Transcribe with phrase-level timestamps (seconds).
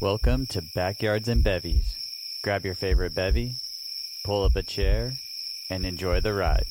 [0.00, 1.94] Welcome to Backyards and Bevies.
[2.44, 3.52] Grab your favorite bevy,
[4.24, 5.12] pull up a chair,
[5.70, 6.64] and enjoy the ride.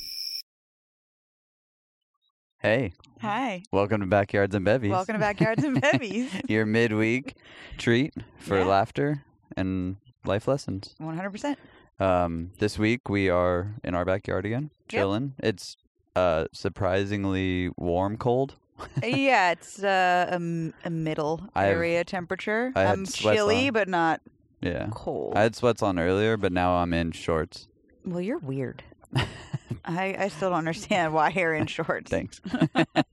[2.59, 3.63] Hey, Hi.
[3.71, 4.91] welcome to Backyards and Bevies.
[4.91, 6.31] Welcome to Backyards and Bevies.
[6.47, 7.35] your midweek
[7.77, 8.65] treat for Yeah.
[8.65, 9.23] laughter
[9.57, 10.95] and life lessons.
[11.01, 11.55] 100%.
[11.99, 14.99] Um, this week we are in our backyard again, Yep.
[15.01, 15.33] chilling.
[15.39, 15.77] It's
[16.15, 18.55] uh surprisingly warm, cold.
[19.03, 22.71] Yeah, it's uh, a, a middle I have- area temperature.
[22.75, 23.73] I had I'm sweats chilly, on.
[23.73, 24.21] but not
[24.61, 25.33] Yeah, cold.
[25.37, 27.67] I had sweats on earlier, but now I'm in shorts.
[28.05, 28.83] well, you're weird.
[29.85, 32.09] I, I still don't understand why you're in shorts.
[32.09, 32.41] Thanks.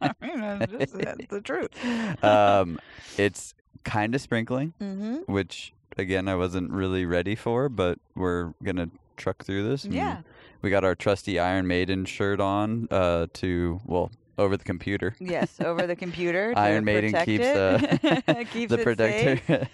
[0.00, 2.24] That's, that's the truth.
[2.24, 2.78] um,
[3.18, 5.30] it's kind of sprinkling, Mm-hmm.
[5.32, 9.84] which again I wasn't really ready for, but we're gonna truck through this.
[9.84, 10.22] and Yeah.
[10.62, 15.14] we got our trusty Iron Maiden shirt on uh, to well over the computer.
[15.18, 16.52] Yes, over the computer.
[16.56, 18.46] Iron Maiden keeps, it.
[18.50, 19.68] keeps the protector.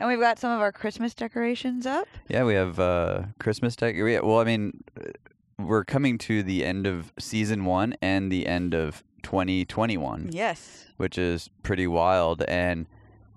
[0.00, 2.08] And we've got some of our Christmas decorations up.
[2.28, 3.76] yeah, we have uh, Christmas.
[3.80, 5.10] Yeah, well, I mean, uh,
[5.58, 10.30] we're coming to the end of season one and the end of 2021.
[10.32, 10.86] Yes.
[10.96, 12.42] which is pretty wild.
[12.42, 12.86] And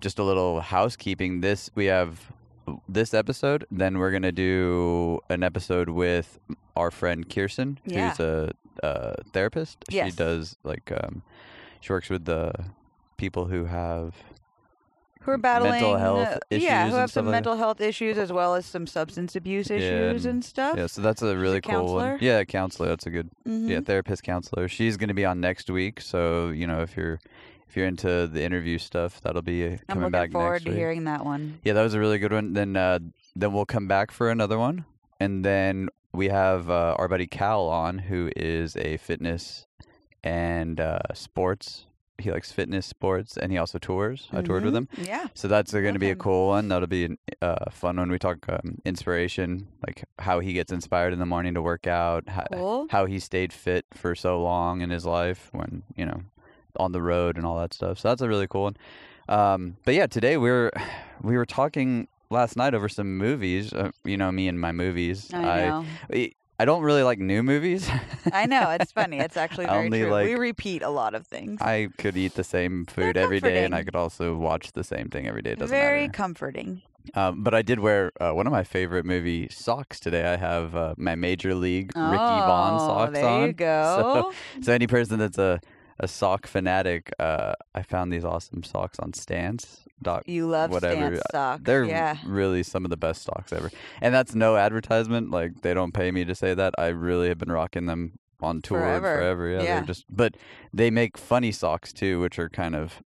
[0.00, 1.40] just a little housekeeping.
[1.40, 2.30] This we have
[2.88, 3.66] this episode.
[3.70, 6.38] Then we're gonna do an episode with
[6.76, 8.10] our friend Kirsten, Yeah.
[8.10, 9.84] who's a, a therapist.
[9.90, 11.22] She does like um,
[11.80, 12.52] she works with the
[13.16, 14.14] people who have
[15.20, 17.36] who are battling mental health uh, issues yeah, who have some like that.
[17.36, 20.76] mental health issues as well as some substance abuse issues and- and stuff.
[20.78, 20.86] yeah.
[20.86, 22.10] So that's a really cool counselor?
[22.12, 22.18] one.
[22.20, 22.88] Yeah, counselor.
[22.88, 23.68] That's a good Mhm.
[23.68, 24.68] yeah therapist counselor.
[24.68, 26.00] She's gonna be on next week.
[26.00, 27.18] So you know if you're
[27.68, 30.70] if you're into the interview stuff, that'll be uh, I'm coming looking back forward to
[30.70, 30.78] week.
[30.78, 31.58] hearing that one.
[31.64, 32.54] Yeah, that was a really good one.
[32.54, 33.00] Then uh,
[33.36, 34.84] then we'll come back for another one,
[35.20, 39.66] and then we have uh, our buddy Cal on, who is a fitness
[40.24, 41.84] and uh, sports.
[42.20, 44.28] He likes fitness, sports, and he also tours.
[44.32, 45.06] I toured with him, Mhm.
[45.06, 45.26] Yeah.
[45.34, 46.18] so that's going to be a him.
[46.18, 46.66] cool one.
[46.66, 48.10] That'll be a uh, fun one.
[48.10, 52.28] We talk um, inspiration, like how he gets inspired in the morning to work out,
[52.28, 52.86] how, Cool.
[52.90, 56.22] how he stayed fit for so long in his life when you know
[56.76, 58.00] on the road and all that stuff.
[58.00, 58.76] So that's a really cool one.
[59.28, 60.72] Um, but yeah, today we're
[61.22, 63.72] we were talking last night over some movies.
[63.72, 65.28] Uh, you know me and my movies.
[65.32, 65.84] I know.
[66.12, 67.88] I I don't really like new movies.
[68.32, 68.70] I know.
[68.80, 69.18] It's funny.
[69.20, 70.10] It's actually very only true.
[70.10, 71.60] like- we repeat a lot of things.
[71.62, 74.82] I could eat the same They're food every day, and I could also watch the
[74.84, 75.52] same thing every day.
[75.52, 76.12] It doesn't very matter.
[76.12, 76.82] comforting.
[77.14, 80.30] Um, but I did wear uh, one of my favorite movie socks today.
[80.30, 82.16] I have uh, my Major League Ricky
[82.50, 83.42] Vaughn Oh, socks there on.
[83.46, 84.32] you go.
[84.34, 85.60] So, so any person that's a,
[86.00, 89.80] a sock fanatic, uh, I found these awesome socks on Stance.
[90.00, 91.16] Doc, you love whatever.
[91.16, 91.62] stance socks.
[91.64, 92.16] they're yeah.
[92.24, 93.68] really some of the best socks ever.
[94.00, 95.30] And that's no advertisement.
[95.32, 96.74] Like they don't pay me to say that.
[96.78, 99.16] I really have been rocking them on tour Forever.
[99.16, 99.48] forever.
[99.48, 99.74] Yeah, Yeah.
[99.78, 100.04] they're just.
[100.08, 100.36] But
[100.72, 103.02] they make funny socks too, which are kind of.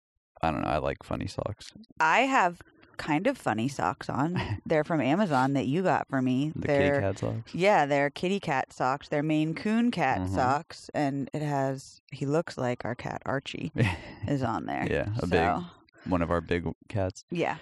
[0.43, 0.69] I don't know.
[0.69, 1.73] I like funny socks.
[1.99, 2.61] I have
[2.97, 4.41] kind of funny socks on.
[4.67, 6.53] They're from Amazon that you got for me.
[6.57, 7.55] The they're Kitty Cat socks.
[7.55, 9.09] Yeah, they're kitty cat socks.
[9.09, 10.34] They're Maine Coon cat Mhm.
[10.34, 12.01] socks, and it has.
[12.12, 13.73] He looks like our cat Archie
[14.29, 14.87] is on there.
[14.91, 17.25] Yeah, a so, big one of our big cats.
[17.31, 17.56] Yeah.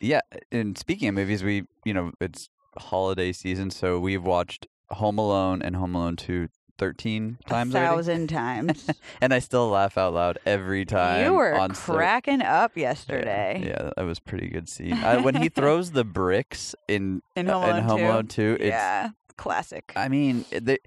[0.00, 2.48] Yeah, and speaking of movies, we you know it's
[2.78, 6.48] holiday season, so we've watched Home Alone and Home Alone 2
[6.80, 8.88] 13 times a already, thousand times.
[9.20, 11.26] and I still laugh out loud every time.
[11.26, 13.62] you were on cracking up yesterday.
[13.66, 14.94] Yeah, that was a pretty good scene.
[14.94, 18.06] I, when he throws the bricks in In uh, Home in Alone Home 2?
[18.06, 19.92] Alone 2, it's yeah, classic.
[19.94, 20.78] I mean, there-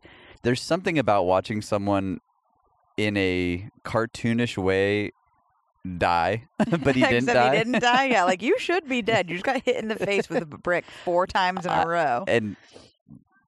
[0.42, 2.20] there's something about watching someone
[2.98, 5.12] in a cartoonish way
[6.00, 7.52] die, but he didn't die.
[7.52, 8.06] he didn't die.
[8.06, 9.30] Yeah, like you should be dead.
[9.30, 12.24] You just got hit in the face with a brick four times in a row.
[12.28, 12.56] and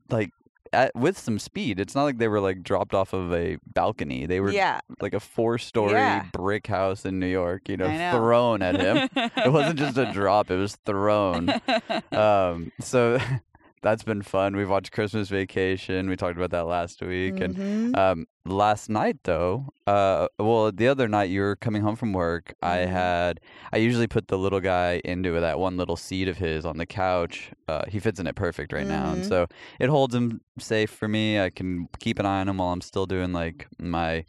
[0.10, 0.30] like
[0.76, 1.80] at, with some speed.
[1.80, 4.26] It's not like they were like dropped off of a balcony.
[4.26, 6.26] They were yeah, like a four-story Yeah.
[6.34, 7.68] brick house in New York.
[7.70, 8.12] You know, know.
[8.12, 9.10] thrown at him.
[9.16, 11.50] it wasn't just a drop; it was thrown.
[12.12, 13.18] Um, so
[13.82, 14.56] that's been fun.
[14.56, 16.10] We've watched Christmas Vacation.
[16.10, 17.98] We talked about that last week, and Mhm.
[17.98, 22.54] um, last night though, uh, well, the other night you were coming home from work.
[22.64, 22.88] I Mhm.
[22.90, 23.40] had,
[23.72, 26.86] I usually put the little guy into that one little seat of his on the
[26.86, 27.52] couch.
[27.68, 29.28] Uh, he fits in it perfect right now, and Mhm.
[29.30, 29.48] so
[29.80, 31.40] it holds him safe for me.
[31.40, 34.26] I can keep an eye on him while I'm still doing like my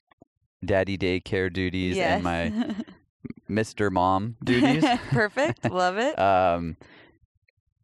[0.65, 2.15] daddy daycare duties yes.
[2.17, 2.50] and my
[3.50, 3.91] Mr.
[3.91, 4.85] Mom duties.
[5.11, 5.71] Perfect.
[5.71, 6.19] Love it.
[6.19, 6.76] um,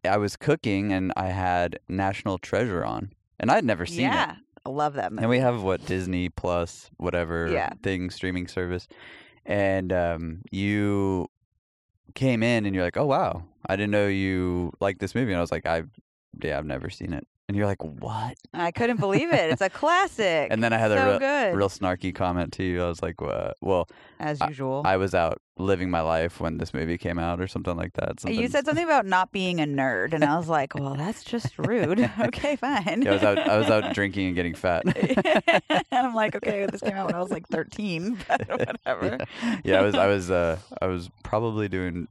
[0.05, 4.13] I was cooking and I had National Treasure on, and I'd never seen it.
[4.13, 4.35] yeah,
[4.65, 5.23] I love that movie.
[5.23, 7.69] And we have what Disney Plus, whatever Yeah.
[7.81, 8.87] thing streaming service,
[9.45, 11.27] and um, you
[12.15, 15.37] came in and you're like, "Oh wow, I didn't know you liked this movie." And
[15.37, 15.83] I was like, "I,
[16.41, 19.51] yeah, I've never seen it." And you're like, "What?" I couldn't believe it.
[19.51, 20.47] It's a classic.
[20.51, 21.55] And then I had a real, good.
[21.55, 22.83] real snarky comment to you.
[22.83, 23.87] I was like, uh, "Well,
[24.19, 24.83] as usual.
[24.85, 28.19] I was out living my life when this movie came out, or something like that."
[28.21, 31.23] Something, you said something about not being a nerd, and I was like, "Well, that's
[31.23, 33.01] just rude." okay, fine.
[33.01, 33.37] Yeah, I was out.
[33.39, 34.83] I was out drinking and getting fat.
[34.85, 39.17] and I'm like, okay, this came out when I was like 13, but whatever.
[39.63, 39.95] yeah, I was.
[39.95, 40.31] I was.
[40.31, 42.07] Uh, I was probably doing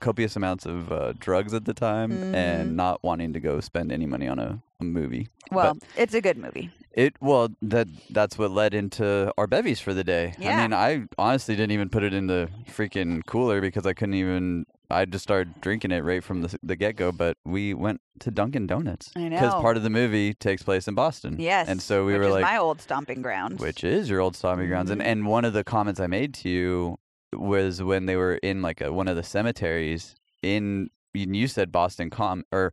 [0.00, 2.34] copious amounts of uh, drugs at the time Mhm.
[2.34, 5.28] and not wanting to go spend any money on a, a movie.
[5.52, 6.70] Well, it's a good movie.
[6.92, 10.34] It well that that's what led into our bevies for the day.
[10.38, 10.58] Yeah.
[10.58, 14.14] I mean, I honestly didn't even put it in the freaking cooler because I couldn't
[14.14, 14.66] even.
[14.92, 17.12] I just started drinking it right from the, the get go.
[17.12, 21.36] But we went to Dunkin' Donuts because part of the movie takes place in Boston.
[21.38, 21.68] Yes.
[21.68, 23.60] and so we were like, my old stomping ground.
[23.60, 24.90] which is your old stomping grounds.
[24.90, 25.04] And Mhm.
[25.06, 26.96] and one of the comments I made to you
[27.34, 30.88] was when they were in like a, one of the cemeteries in.
[31.12, 32.72] You said Boston com or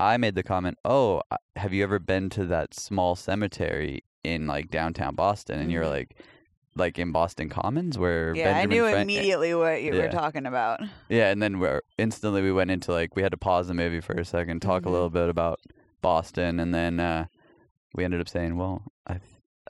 [0.00, 0.78] I made the comment.
[0.84, 1.20] Oh,
[1.56, 5.58] have you ever been to that small cemetery in like downtown Boston?
[5.58, 5.90] And you're Mhm.
[5.90, 6.16] like.
[6.76, 10.06] Like in Boston Commons, where yeah, I knew Frank- immediately what you Yeah.
[10.06, 10.80] were talking about.
[11.08, 14.00] yeah, and then we're instantly we went into like we had to pause the movie
[14.00, 14.86] for a second, talk Mhm.
[14.86, 15.60] a little bit about
[16.02, 17.26] Boston, and then uh,
[17.94, 19.20] we ended up saying, "Well, I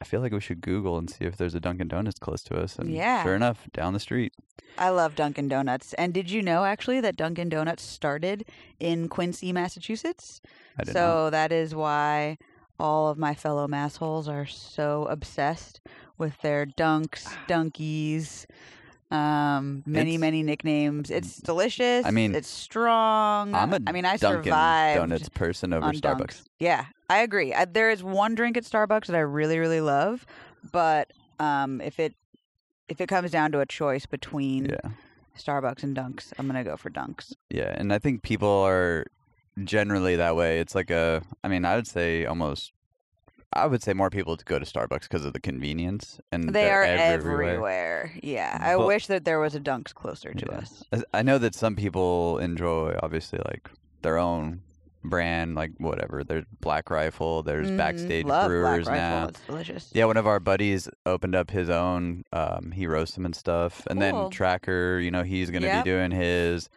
[0.00, 2.56] I feel like we should Google and see if there's a Dunkin' Donuts close to
[2.58, 3.22] us." And Yeah.
[3.22, 4.32] sure enough, down the street.
[4.76, 5.92] I love Dunkin' Donuts.
[5.94, 8.44] And did you know actually that Dunkin' Donuts started
[8.80, 10.40] in Quincy, Massachusetts?
[10.78, 11.30] I didn't so know.
[11.30, 12.38] that is why
[12.80, 15.80] all of my fellow massholes are so obsessed
[16.18, 18.46] with their dunks, dunkies,
[19.12, 21.08] um, many, It's- many nicknames.
[21.10, 22.04] It's delicious.
[22.04, 23.54] I mean, it's strong.
[23.54, 26.18] I'm a I mean, I Dunkin' survived Donuts person over Starbucks.
[26.18, 26.42] dunks.
[26.58, 27.52] Yeah, I agree.
[27.52, 30.24] I, there is one drink at Starbucks that I really, really love,
[30.72, 32.14] but um, if it
[32.88, 34.90] if it comes down to a choice between Yeah,
[35.38, 37.34] Starbucks and Dunks, I'm gonna go for Dunks.
[37.50, 39.04] yeah, and I think people are
[39.64, 40.60] generally that way.
[40.60, 42.72] It's like a, I mean, I would say almost.
[43.56, 46.82] I would say more people go to Starbucks because of the convenience, and They they're
[46.82, 47.42] everywhere.
[47.50, 48.12] everywhere.
[48.20, 50.58] Yeah, I But- wish that there was a Dunks closer to Yeah.
[50.58, 50.82] us.
[51.14, 53.70] I know that some people enjoy obviously like
[54.02, 54.62] their own
[55.04, 56.24] brand, like whatever.
[56.24, 57.76] There's Black Rifle, there's Mhm.
[57.76, 59.28] Backstage Brewers now.
[59.28, 59.90] It's delicious.
[59.94, 62.24] Yeah, one of our buddies opened up his own.
[62.32, 64.22] Um, he roasts them and stuff, and Cool.
[64.22, 65.84] then Tracker, you know, he's gonna Yep.
[65.84, 66.68] be doing his.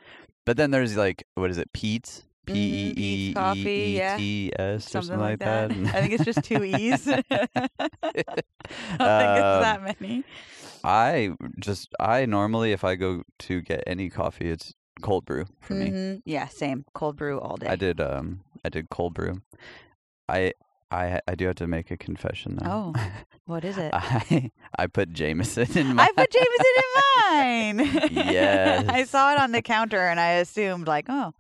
[0.46, 2.24] But then there's like, what is it, Pete's?
[2.46, 4.18] P E E E.
[4.18, 5.70] T S or Something like that.
[5.72, 7.06] I think it's just two E's.
[7.10, 7.30] I don't
[8.00, 10.24] think it's Um, that many.
[10.84, 15.74] I just I normally if I go to get any coffee, it's cold brew for
[15.74, 15.92] me.
[15.92, 16.22] Mhm.
[16.26, 16.86] Yeah, same.
[16.94, 17.68] Cold brew all day.
[17.68, 19.42] I did um I did cold brew.
[20.30, 20.54] I
[20.92, 22.94] I I do have to make a confession though.
[22.96, 23.12] Oh,
[23.46, 23.92] What is it?
[23.94, 28.12] I I put Jameson in my I put Jameson in mine.
[28.34, 28.86] Yes.
[28.90, 31.34] I saw it on the counter and I assumed like, oh,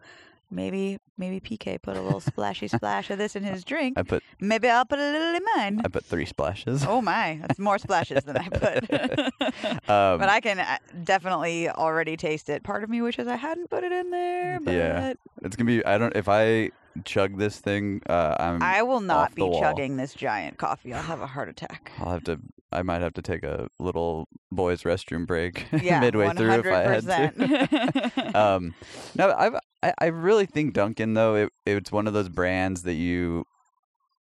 [0.51, 3.97] maybe maybe PK put a little splashy splash of this in his drink.
[3.97, 5.81] I put Maybe I'll put a little in mine.
[5.83, 6.85] I put 3 splashes.
[6.87, 9.33] Oh my, that's more splashes than I put.
[9.89, 12.63] Um, but I can uh, definitely already taste it.
[12.63, 15.13] Part of me wishes I hadn't put it in there, but Yeah.
[15.43, 16.71] it's going to be I don't if I
[17.05, 19.59] chug this thing uh I'm I will not be wall.
[19.61, 20.93] chugging this giant coffee.
[20.93, 21.91] I'll have a heart attack.
[21.99, 22.39] I'll have to
[22.71, 26.79] I might have to take a little boys restroom break Yeah, midway through if I
[26.81, 27.31] had to.
[27.37, 28.35] 100%.
[28.35, 28.73] um,
[29.15, 32.93] no, I've, I I really think Dunkin' though it it's one of those brands that
[32.95, 33.45] you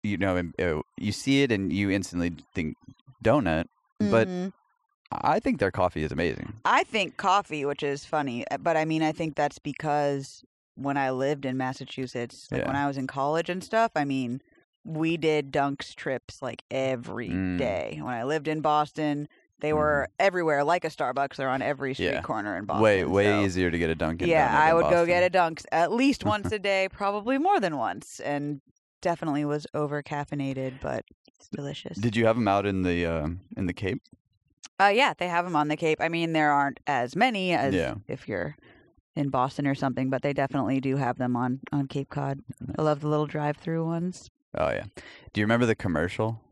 [0.02, 2.76] you know uh, you see it and you instantly think
[3.24, 3.66] donut,
[4.00, 4.52] but Mhm.
[5.12, 6.54] I think their coffee is amazing.
[6.64, 10.42] I think coffee, which is funny, uh, but I mean, I think that's because
[10.74, 12.66] when I lived in Massachusetts, like Yeah.
[12.66, 14.42] when I was in college and stuff, I mean,
[14.84, 17.94] we did Dunks trips like every day.
[17.98, 18.02] Mm.
[18.04, 19.28] When I lived in Boston,
[19.60, 21.36] they were everywhere, like a Starbucks.
[21.36, 22.20] They're on every street Yeah.
[22.22, 22.82] corner in Boston.
[22.82, 24.28] way way so- easier to get a Dunkin'.
[24.28, 27.76] Yeah, I would go get a Dunks at least once a day, probably more than
[27.76, 28.60] once, and
[29.00, 31.96] definitely was over caffeinated, but it's delicious.
[31.98, 34.02] Did you have them out in the um in the Cape?
[34.78, 36.00] Uh, yeah, they have them on the Cape.
[36.02, 37.94] I mean, there aren't as many as Yeah.
[38.08, 38.56] if you're
[39.14, 42.40] in Boston or something, but they definitely do have them on on Cape Cod.
[42.78, 44.28] I love the little drive-through ones.
[44.54, 44.84] Oh yeah.
[45.32, 46.42] Do you remember the commercial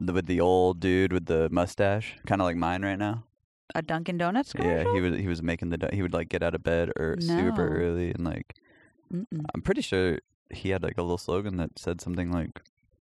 [0.00, 3.24] the, with the old dude with the mustache, kind of like mine right now?
[3.74, 4.72] A Dunkin' Donuts commercial?
[4.86, 7.16] Yeah, he was he was making the he would like get out of bed or
[7.20, 8.54] super early and like
[9.12, 9.44] Mm-mm.
[9.54, 10.18] I'm pretty sure
[10.50, 12.62] he had like a little slogan that said something like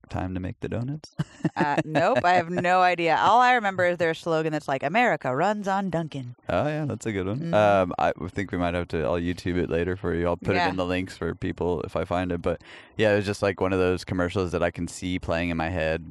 [0.10, 1.16] "Time to make the donuts."
[1.56, 3.18] Uh, nope, I have no idea.
[3.20, 7.06] All I remember is their slogan that's like "America runs on Dunkin'." oh yeah, that's
[7.06, 7.40] a good one.
[7.40, 7.54] Mhm.
[7.54, 9.04] Um, I think we might have to.
[9.04, 10.28] I'll YouTube it later for you.
[10.28, 10.68] I'll put Yeah.
[10.68, 12.42] it in the links for people if I find it.
[12.42, 12.62] But
[12.98, 15.58] yeah, it was just like one of those commercials that I can see playing in
[15.58, 16.04] my head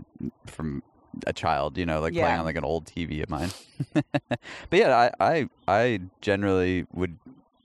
[0.46, 0.82] from
[1.26, 1.76] a child.
[1.78, 3.50] You know, like playing on like an old TV of mine.
[3.94, 7.18] but yeah, I I I generally would.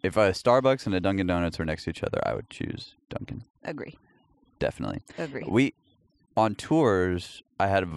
[0.03, 2.93] If a Starbucks and a Dunkin' Donuts were next to each other, I would choose
[3.09, 3.43] Dunkin'.
[3.63, 3.97] Agree.
[4.59, 5.01] definitely.
[5.17, 5.43] Agree.
[5.47, 5.73] We
[6.37, 7.41] on tours.
[7.59, 7.89] I had a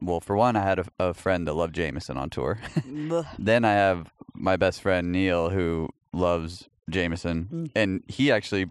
[0.00, 2.58] well, for one, I had a, a friend that loved Jameson on tour.
[3.38, 7.70] Then I have my best friend Neil who loves Jameson, Mm.
[7.76, 8.66] and he actually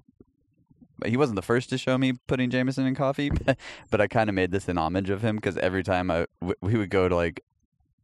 [1.06, 3.58] he wasn't the first to show me putting Jameson in coffee, but,
[3.90, 6.56] but I kind of made this in homage of him because every time I w-
[6.62, 7.42] we would go to like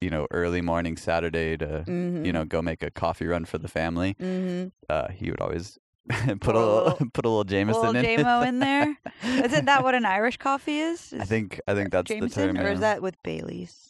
[0.01, 2.25] you know early morning Saturday to Mhm.
[2.25, 4.71] you know go make a coffee run for the family, Mhm.
[4.89, 5.77] uh, he would always
[6.39, 8.47] put a little, little- put a little Jameson little in.
[8.47, 8.95] In there.
[9.23, 11.13] Isn't that what an Irish coffee is?
[11.19, 12.65] I think I think that's the Jameson, term.
[12.65, 13.83] or is that with Bailey's?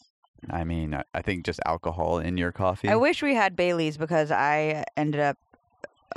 [0.52, 2.88] I mean, I, I think just alcohol in your coffee.
[2.90, 5.38] I wish we had Bailey's because I ended up.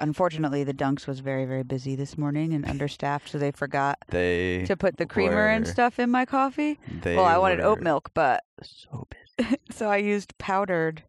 [0.01, 4.65] Unfortunately, the Dunks was very, very busy this morning and understaffed, so they forgot they
[4.65, 6.79] to put the creamer and stuff in my coffee.
[7.03, 9.57] they well, I wanted oat milk, but So busy.
[9.71, 11.03] so I used powdered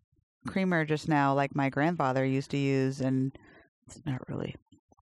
[0.46, 3.32] creamer just now, like my grandfather used to use, and
[3.88, 4.56] it's not really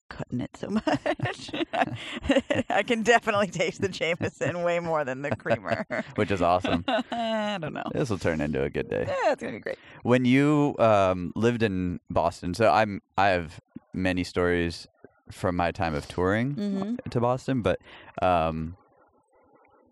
[0.08, 1.50] cutting it so much.
[2.68, 5.86] I can definitely taste the Jameson way more than the creamer.
[6.16, 6.84] which is awesome.
[6.86, 7.84] I don't know.
[7.92, 9.06] This will turn into a good day.
[9.08, 9.78] Yeah, it's gonna be great.
[10.02, 13.58] When you um, lived in Boston, so I'm I have
[13.94, 14.86] many stories
[15.30, 17.78] from my time of touring hmm to Boston, but
[18.20, 18.76] um,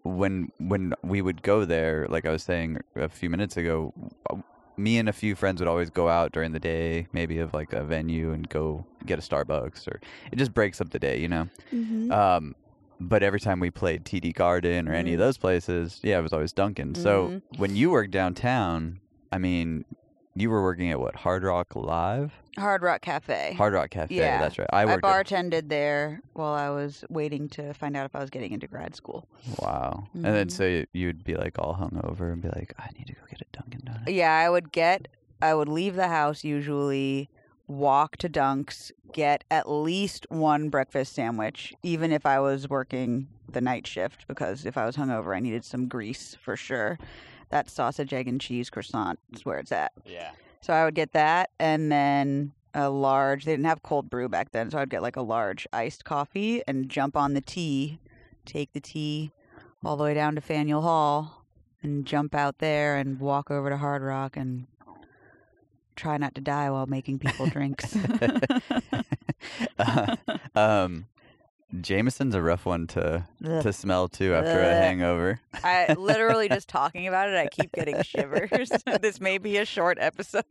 [0.03, 3.93] when when we would go there, like I was saying a few minutes ago,
[4.77, 7.73] me and a few friends would always go out during the day, maybe of like
[7.73, 10.01] a venue, and go get a Starbucks, or
[10.33, 11.49] it just breaks up the day, you know.
[11.71, 12.55] hmm Um,
[12.99, 15.23] but every time we played TD Garden or any of Mhm.
[15.23, 16.95] those places, yeah, it was always Dunkin'.
[16.95, 17.43] So Mhm.
[17.59, 19.01] when you worked downtown,
[19.33, 19.85] I mean,
[20.35, 23.55] you were working at what Hard Rock Live, Hard Rock Cafe.
[23.57, 24.15] Hard Rock Cafe.
[24.15, 24.41] Yeah.
[24.41, 24.69] that's right.
[24.73, 25.05] I I worked.
[25.05, 28.67] at, bartended there while I was waiting to find out if I was getting into
[28.67, 29.27] grad school.
[29.61, 30.07] wow.
[30.15, 30.53] And then Mhm.
[30.53, 33.41] so y- you'd be like all hungover and be like, I need to go get
[33.41, 34.13] a Dunkin' Donut.
[34.15, 35.09] Yeah, I would get,
[35.43, 37.29] I would leave the house usually,
[37.67, 43.61] walk to Dunk's, get at least one breakfast sandwich, even if I was working the
[43.61, 46.99] night shift, because if I was hungover, I needed some grease for sure.
[47.51, 49.93] That sausage, egg, and cheese croissant is where it's at.
[50.05, 50.31] Yeah.
[50.61, 53.45] So I would get that, and then a large.
[53.45, 56.63] They didn't have cold brew back then, so I'd get like a large iced coffee
[56.69, 57.99] and jump on the T,
[58.45, 59.33] take the T
[59.85, 61.45] all the way down to Faneuil Hall,
[61.83, 64.67] and jump out there and walk over to Hard Rock and
[65.97, 67.97] try not to die while making people drinks.
[70.55, 71.07] um,
[71.81, 73.63] Jameson's a rough one to Ugh.
[73.63, 75.41] to smell too after a hangover.
[75.63, 78.71] I literally just talking about it, I keep getting shivers.
[79.01, 80.45] this may be a short episode.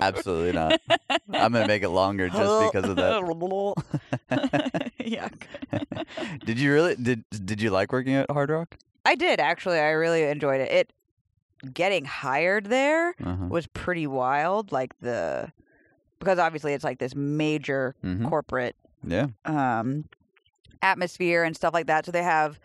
[0.00, 0.80] Absolutely not.
[1.10, 3.20] I'm gonna make it longer just because of that.
[5.00, 5.42] Yuck.
[6.44, 8.76] did you really did did you like working at Hard Rock?
[9.04, 9.78] I did actually.
[9.78, 10.70] I really enjoyed it.
[10.70, 10.92] It
[11.74, 13.46] getting hired there Uh-huh.
[13.48, 14.72] was pretty wild.
[14.72, 15.52] Like the
[16.18, 19.28] because obviously it's like this major hmm corporate Yeah.
[19.44, 20.04] um,
[20.82, 22.06] atmosphere and stuff like that.
[22.06, 22.58] So they have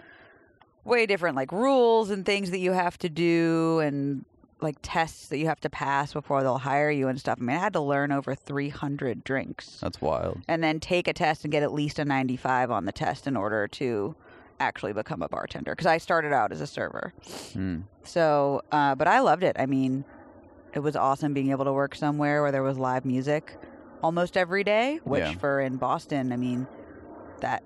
[0.84, 4.24] way different like rules and things that you have to do and
[4.62, 7.38] like tests that you have to pass before they'll hire you and stuff.
[7.40, 10.42] I mean, I had to learn over 300 drinks That's wild.
[10.48, 13.36] and then take a test and get at least a 95 on the test in
[13.36, 14.16] order to
[14.60, 17.14] actually become a bartender because I started out as a server.
[17.54, 17.84] Mm.
[18.04, 19.58] So, uh, but I loved it.
[19.60, 20.06] I mean,
[20.74, 23.58] it was awesome being able to work somewhere where there was live music
[24.02, 25.34] almost every day, which Yeah.
[25.34, 26.68] for in Boston, I mean,
[27.42, 27.64] that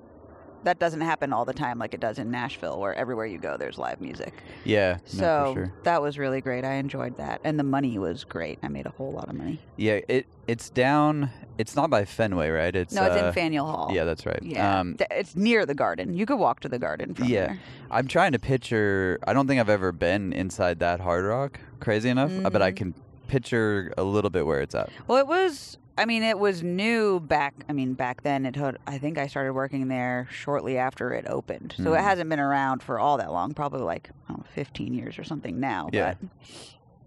[0.64, 3.58] that doesn't happen all the time like it does in Nashville where everywhere you go
[3.58, 4.34] there's live music.
[4.66, 4.94] Yeah.
[4.94, 5.74] no, So, for sure.
[5.84, 6.64] that was really great.
[6.66, 7.42] I enjoyed that.
[7.44, 8.60] And the money was great.
[8.64, 9.60] I made a whole lot of money.
[9.78, 10.00] Yeah.
[10.08, 11.30] It it's down.
[11.60, 12.76] It's not by Fenway, right?
[12.76, 13.92] It's no, it's uh, in Faneuil Hall.
[13.94, 14.40] Yeah, that's right.
[14.42, 14.80] Yeah.
[14.80, 16.14] Um, it's near the garden.
[16.14, 17.48] You could walk to the garden from Yeah.
[17.48, 17.60] there.
[17.92, 19.20] I'm trying to picture.
[19.28, 21.60] I don't think I've ever been inside that Hard Rock.
[21.80, 22.76] Crazy enough, uh, but I Mhm.
[22.78, 22.94] can
[23.28, 24.90] picture a little bit where it's at.
[25.08, 25.78] Well, it was.
[26.00, 27.54] I mean, it was new back.
[27.70, 28.56] I mean, back then, it.
[28.56, 32.04] Had, I think I started working there shortly after it opened, so it Mhm.
[32.04, 33.54] hasn't been around for all that long.
[33.54, 35.90] Probably like I don't know, 15 years or something now.
[35.92, 36.16] Yeah.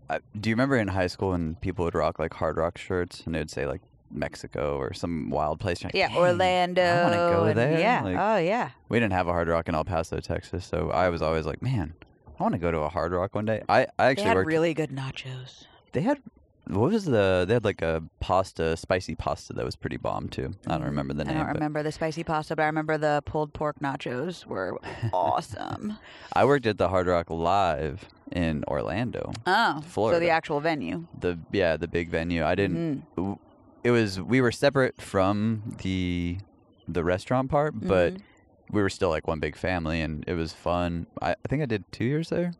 [0.08, 3.22] But do you remember in high school when people would rock like Hard Rock shirts
[3.24, 3.80] and they would say like
[4.10, 5.82] Mexico or some wild place?
[5.82, 6.82] Like, yeah, "Dang, Orlando.
[6.82, 7.78] I want to go there.
[7.80, 8.02] Yeah.
[8.02, 8.70] Like, oh yeah.
[8.90, 11.62] we didn't have a Hard Rock in El Paso, Texas, so I was always like,
[11.62, 11.94] man,
[12.38, 13.62] I want to go to a Hard Rock one day.
[13.70, 14.48] I, I They actually had worked.
[14.48, 15.64] really good nachos.
[15.92, 16.18] they had
[16.66, 17.44] what was the?
[17.46, 20.52] They had like a pasta, spicy pasta that was pretty bomb too.
[20.66, 21.34] I don't remember the name.
[21.36, 24.78] I don't but remember the spicy pasta, but I remember the pulled pork nachos were
[25.12, 25.98] awesome.
[26.34, 29.32] I worked at the Hard Rock Live in Orlando.
[29.46, 30.16] Oh, Florida.
[30.16, 31.06] so the actual venue.
[31.18, 32.44] The yeah, the big venue.
[32.44, 32.76] I didn't.
[32.76, 33.16] Mhm.
[33.16, 33.38] w-
[33.84, 36.38] It was we were separate from the
[36.88, 38.20] the restaurant part, but Mhm.
[38.70, 41.06] we were still like one big family, and it was fun.
[41.20, 42.52] I, I think I did two years there.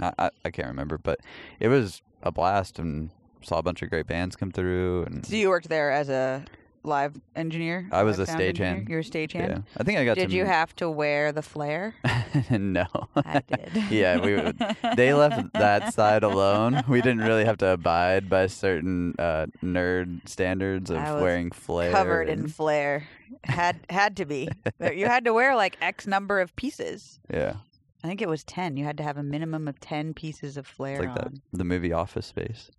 [0.00, 1.20] I, I I can't remember, but
[1.60, 3.10] it was a blast, and
[3.46, 6.44] saw a bunch of great bands come through, and So you worked there as a
[6.82, 7.88] live engineer?
[7.90, 8.74] I was live a sound engineer?
[8.76, 8.88] stagehand.
[8.88, 9.48] You were a stagehand.
[9.48, 10.36] Yeah, I think I got Did to.
[10.36, 11.94] you have to wear the flare?
[12.50, 12.86] no.
[13.16, 13.70] I did.
[13.90, 14.58] yeah, we would-
[14.96, 16.82] they left that side alone.
[16.88, 21.50] We didn't really have to abide by certain uh, nerd standards of I was wearing
[21.50, 21.90] flare.
[21.92, 23.08] covered in and- flare.
[23.44, 24.48] Had had to be.
[24.80, 27.18] You had to wear like X number of pieces.
[27.32, 27.56] yeah,
[28.02, 28.76] I think it was ten.
[28.76, 31.42] You had to have a minimum of ten pieces of flare it's like that on.
[31.52, 32.70] the movie Office Space.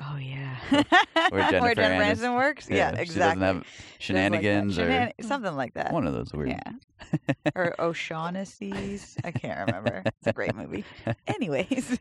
[0.00, 0.56] Oh yeah.
[1.30, 2.68] Where Jennifer Jennifer Aniston- Aniston works.
[2.70, 3.40] Yeah, she exactly.
[3.40, 5.92] doesn't have Just like shenanigans or something like that.
[5.92, 6.50] one of those weird.
[6.50, 7.34] Yeah.
[7.54, 9.16] or O'Shaughnessy's.
[9.24, 10.02] I can't remember.
[10.04, 10.84] It's a great movie.
[11.26, 11.98] Anyways.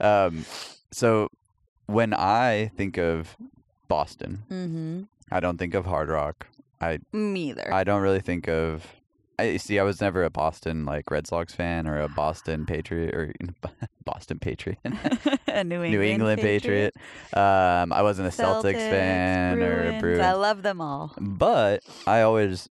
[0.00, 0.44] Um,
[0.92, 1.28] so
[1.86, 3.36] when I think of
[3.88, 5.02] Boston, mm-hmm.
[5.30, 6.46] I don't think of Hard Rock.
[7.12, 7.72] Me either.
[7.72, 8.86] I don't really think of.
[9.40, 9.78] I see.
[9.78, 13.32] I was never a Boston like Red Sox fan or a Boston Patriot or
[14.04, 14.78] Boston Patriot,
[15.46, 16.94] a New England, New England Patriot.
[17.34, 20.00] Um, I wasn't a Celtics, fan or a Bruins.
[20.00, 21.12] Bruins, I love them all.
[21.18, 22.68] but I always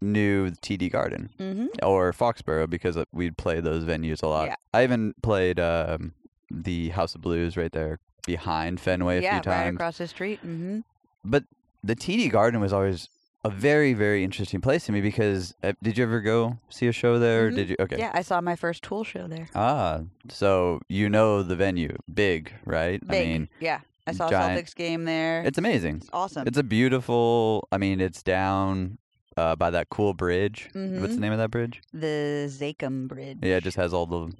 [0.00, 1.66] knew TD Garden Mm-hmm.
[1.82, 4.48] or Foxborough because we'd play those venues a lot.
[4.48, 4.56] Yeah.
[4.74, 6.12] I even played um,
[6.50, 9.74] the House of Blues right there behind Fenway a yeah, few right times.
[9.76, 10.40] across the street.
[10.40, 10.80] Mm-hmm.
[11.24, 11.44] But
[11.82, 13.08] the TD Garden was always
[13.46, 16.92] a very, very interesting place to me because uh, did you ever go see a
[16.92, 17.50] show there?
[17.50, 17.54] Mhm.
[17.58, 17.76] Did you?
[17.80, 17.98] Okay.
[17.98, 19.46] Yeah, I saw my first Tool show there.
[19.54, 23.00] Ah, so you know the venue, big, right?
[23.06, 23.22] Big.
[23.22, 25.42] I mean, yeah, I saw giant- a Celtics game there.
[25.48, 25.96] it's amazing.
[25.96, 26.46] It's awesome.
[26.48, 27.66] It's a beautiful.
[27.72, 28.98] I mean, it's down
[29.36, 30.68] uh, by that cool bridge.
[30.72, 31.14] What's Mhm.
[31.16, 31.82] the name of that bridge?
[31.92, 33.38] the Zakim Bridge.
[33.42, 34.32] Yeah, it just has all the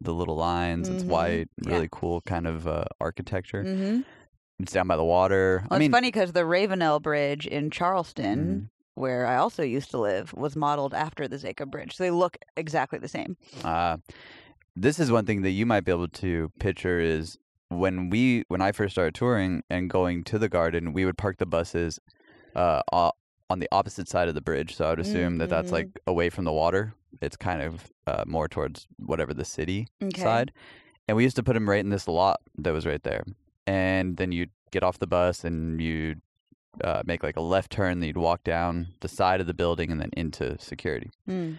[0.00, 0.88] the little lines.
[0.88, 1.08] It's Mhm.
[1.08, 1.72] white, Yeah.
[1.74, 3.62] really cool kind of uh, architecture.
[4.58, 4.64] Mm-hmm.
[4.64, 5.60] It's down by the water.
[5.70, 9.00] Well, I mean, it's funny because the Ravenel Bridge in Charleston, Mhm.
[9.00, 11.96] where I also used to live, was modeled after the Zakim Bridge.
[11.96, 13.36] So they look exactly the same.
[13.62, 13.98] Uh,
[14.74, 17.38] this is one thing that you might be able to picture is
[17.68, 21.36] when we when I first started touring and going to the garden, we would park
[21.38, 22.00] the buses
[22.56, 22.82] uh,
[23.50, 24.74] on the opposite side of the bridge.
[24.74, 25.74] So I would assume that that's Mhm.
[25.74, 26.94] like away from the water.
[27.20, 30.22] It's kind of uh, more towards whatever the city Okay.
[30.22, 30.50] side.
[31.06, 33.22] And we used to put them right in this lot that was right there.
[33.68, 36.20] And then you'd get off the bus and you'd
[36.82, 38.00] uh, make like a left turn.
[38.00, 41.10] Then you'd walk down the side of the building and then into security.
[41.28, 41.56] Mm.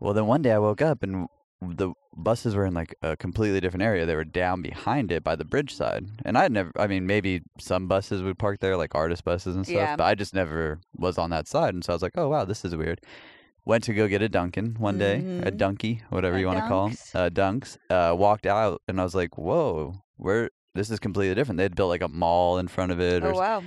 [0.00, 1.26] Well, then one day I woke up and
[1.62, 4.04] the buses were in like a completely different area.
[4.06, 6.04] They were down behind it by the bridge side.
[6.24, 9.64] And I'd never, I mean, maybe some buses would park there, like artist buses and
[9.64, 9.96] stuff, Yeah.
[9.96, 11.74] but I just never was on that side.
[11.74, 13.00] And so I was like, oh, wow, this is weird.
[13.64, 15.56] Went to go get a Dunkin' one day, a Mhm.
[15.58, 17.78] Dunky, whatever A you want to call them, uh, Dunks.
[17.90, 21.58] Uh, walked out and I was like, whoa, where, this is completely different.
[21.58, 23.22] They'd built like a mall in front of it.
[23.24, 23.62] Oh wow!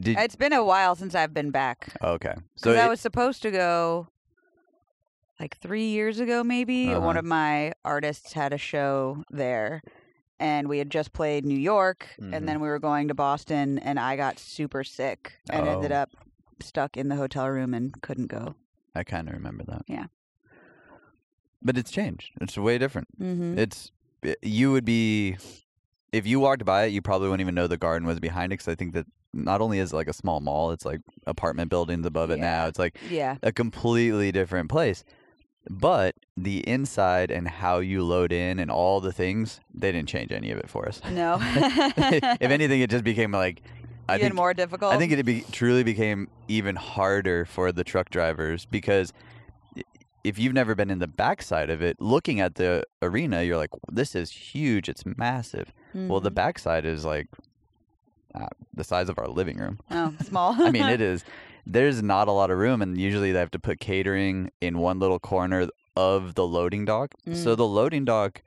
[0.00, 1.96] did, It's been a while since I've been back.
[2.02, 2.34] okay.
[2.56, 4.08] So Because I was supposed to go
[5.40, 6.88] like three years ago, maybe.
[6.88, 7.18] One Uh-huh.
[7.18, 9.82] of my artists had a show there,
[10.38, 12.34] and we had just played New York, Mhm.
[12.34, 15.96] and then we were going to Boston, and I got super sick and ended Oh.
[16.02, 16.10] up
[16.62, 18.54] stuck in the hotel room and couldn't go.
[18.94, 19.82] I kind of remember that.
[19.88, 20.06] Yeah.
[21.60, 22.30] But it's changed.
[22.40, 23.08] It's way different.
[23.20, 23.58] Mm-hmm.
[23.58, 23.90] It's
[24.42, 25.36] you would be
[26.14, 28.54] if you walked by it, you probably wouldn't even know the garden was behind it
[28.58, 31.68] because I think that not only is it like a small mall, it's like apartment
[31.70, 32.66] buildings above it now.
[32.66, 33.36] It's like Yeah.
[33.42, 35.04] a completely different place.
[35.68, 40.30] But the inside and how you load in and all the things, they didn't change
[40.30, 41.00] any of it for us.
[41.10, 41.38] No.
[41.40, 43.62] if anything, it just became like
[44.08, 44.92] I Even think more difficult.
[44.92, 49.12] I think it be, truly became even harder for the truck drivers because
[50.22, 53.70] if you've never been in the backside of it, looking at the arena, you're like,
[53.90, 54.88] this is huge.
[54.88, 55.72] It's massive.
[55.94, 56.34] Well, the Mhm.
[56.34, 57.28] backside is like
[58.34, 59.78] uh, the size of our living room.
[59.90, 60.54] oh small.
[60.58, 61.24] I mean, it is.
[61.66, 64.98] There's not a lot of room, and usually they have to put catering in one
[64.98, 67.14] little corner of the loading dock.
[67.32, 67.56] So Mm.
[67.56, 68.42] the loading dock,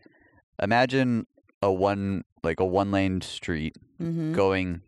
[0.61, 1.25] imagine
[1.61, 4.81] a one like a one lane street hmm going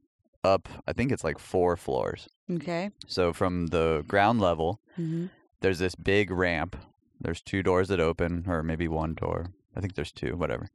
[0.43, 0.67] up.
[0.88, 2.28] I think it's like four floors.
[2.52, 2.91] Okay.
[3.08, 5.28] So from the ground level, hmm
[5.62, 6.76] there's this big ramp.
[7.22, 9.52] There's two doors that open, or maybe one door.
[9.76, 10.69] I think there's two, whatever.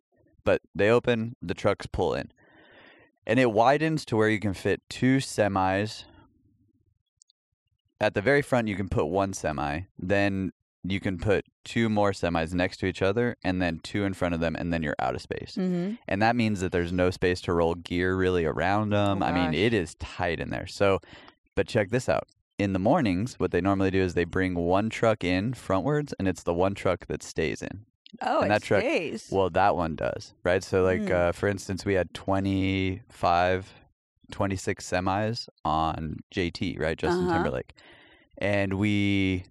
[0.45, 2.31] But they open, the trucks pull in.
[3.27, 6.05] And it widens to where you can fit two semis.
[8.01, 9.83] At the very front, you can put one semi.
[9.99, 10.53] Then
[10.87, 14.35] you can put two more semis next to each other, and then two in front
[14.35, 15.55] of them, and then you're out of space.
[15.55, 19.23] hmm And that means that there's no space to roll gear really around them.
[19.23, 20.67] I mean, it is tight in there.
[20.67, 21.01] So,
[21.55, 22.29] but check this out.
[22.59, 26.29] In the mornings, what they normally do is they bring one truck in frontwards, and
[26.29, 27.87] it's the one truck that stays in.
[28.23, 29.29] Oh, And that truck- stays.
[29.31, 30.63] Well, that one does, right?
[30.63, 31.13] So, like, Hmm.
[31.13, 33.73] uh, for instance, we had 25,
[34.31, 36.97] 26 semis on JT, right?
[36.99, 37.35] Justin Uh-huh.
[37.35, 37.73] Timberlake.
[38.39, 39.45] And we,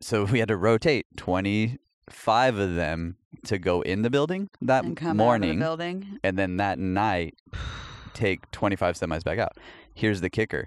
[0.00, 5.62] so we had to rotate 25 of them to go in the building that morning
[5.62, 6.18] out of the building.
[6.22, 7.34] and then that night
[8.14, 9.52] take 25 semis back out.
[9.94, 10.66] Here's the kicker: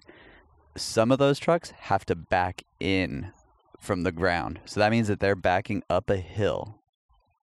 [0.75, 3.31] some of those trucks have to back in
[3.79, 6.79] from the ground, so that means that they're backing up a hill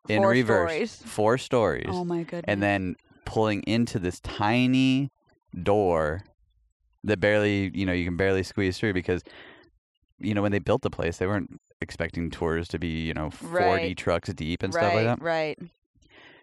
[0.07, 1.03] in Four reverse, stories.
[1.05, 2.45] four stories, Oh my goodness.
[2.45, 5.11] and then pulling into this tiny
[5.63, 6.23] door
[7.03, 9.23] that barely, you know, you can barely squeeze through because,
[10.19, 13.29] you know, when they built the place, they weren't expecting tours to be, you know,
[13.29, 13.97] 40 Right.
[13.97, 15.21] trucks deep and right, stuff like that.
[15.21, 15.57] right.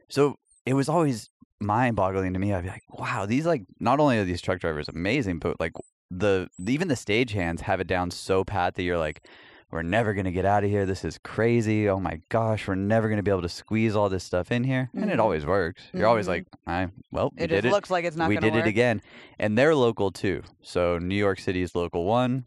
[0.09, 2.53] So it was always mind boggling to me.
[2.53, 5.73] I'd be like, wow, these like, not only are these truck drivers amazing, but like
[6.11, 9.27] the, even the stagehands have it down so pat that you're like,
[9.71, 10.87] we're never going to get out of here.
[10.87, 11.89] This is crazy.
[11.89, 14.65] Oh my gosh, we're never going to be able to squeeze all this stuff in
[14.65, 14.91] here.
[14.95, 15.21] And it Mhm.
[15.21, 15.83] always works.
[15.93, 16.29] You're always Mhm.
[16.29, 18.65] like, I, well, we It did just it looks like it's not we did work.
[18.67, 19.03] it again
[19.39, 22.45] and they're local too so new york city is local one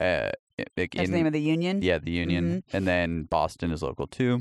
[0.00, 1.82] uh That's in- the name of the union.
[1.82, 2.76] yeah the union Mm-hmm.
[2.76, 4.40] and then boston is local two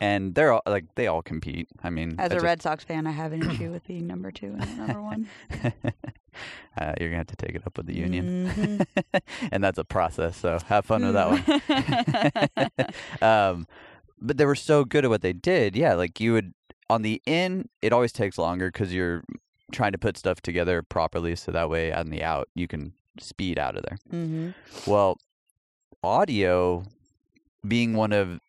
[0.00, 2.84] and they're all like they all compete i mean As I a just- Red Sox
[2.84, 5.28] fan, I have an issue with being number two and number one.
[6.80, 8.86] uh, you're gonna have to take it up with the union Mhm.
[9.52, 11.44] and that's a process so have fun with that one
[13.22, 13.66] um,
[14.20, 15.74] but they were so good at what they did.
[15.76, 16.52] Yeah, like you would
[16.90, 19.22] on the in, it always takes longer because you're
[19.72, 23.58] trying to put stuff together properly, so that way on the out you can speed
[23.58, 23.98] out of there.
[24.10, 24.50] hmm
[24.86, 25.16] Well,
[26.02, 26.84] audio
[27.66, 28.40] being one of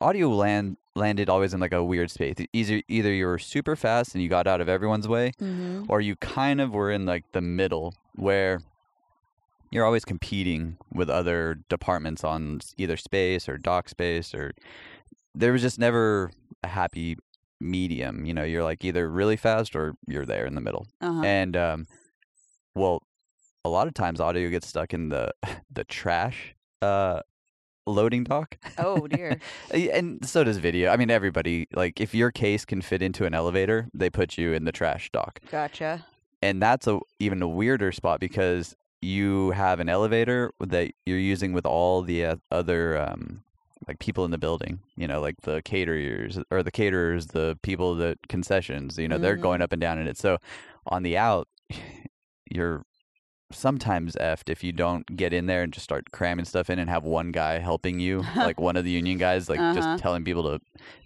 [0.00, 2.34] audio land landed always in like a weird space.
[2.52, 6.00] Either either you were super fast and you got out of everyone's way, hmm or
[6.00, 8.60] you kind of were in like the middle where
[9.70, 14.52] you're always competing with other departments on either space or dock space or
[15.34, 16.30] there was just never
[16.62, 17.16] a happy
[17.58, 21.22] medium you know you're like either really fast or you're there in the middle Uh-huh.
[21.22, 21.86] and um
[22.74, 23.02] well
[23.64, 25.32] a lot of times audio gets stuck in the
[25.72, 27.20] the trash uh
[27.86, 28.56] loading dock.
[28.78, 29.38] Oh dear.
[29.72, 30.90] And so does video.
[30.90, 34.52] I mean everybody like if your case can fit into an elevator they put you
[34.52, 35.40] in the trash dock.
[35.50, 36.04] Gotcha.
[36.40, 41.52] and that's a even a weirder spot because you have an elevator that you're using
[41.52, 43.42] with all the uh, other um,
[43.88, 47.96] like people in the building you know like the caterers or the caterers the people
[47.96, 50.16] that concessions you know they're going up and down in it.
[50.16, 50.38] So
[50.86, 51.48] on the out
[52.50, 52.84] you're
[53.54, 56.88] sometimes effed if you don't get in there and just start cramming stuff in and
[56.90, 59.74] have one guy helping you like one of the union guys like Uh-huh.
[59.74, 60.60] just telling people to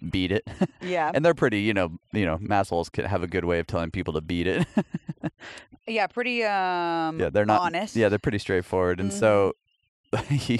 [0.09, 0.47] beat it
[0.81, 1.11] Yeah.
[1.15, 3.91] and they're pretty you know you know massholes can have a good way of telling
[3.91, 4.65] people to beat it
[5.87, 6.07] Yeah.
[6.07, 7.17] Pretty um.
[7.19, 7.95] Yeah, they're not- honest.
[7.95, 8.99] Yeah, they're pretty straightforward.
[8.99, 9.53] And so
[10.29, 10.59] you,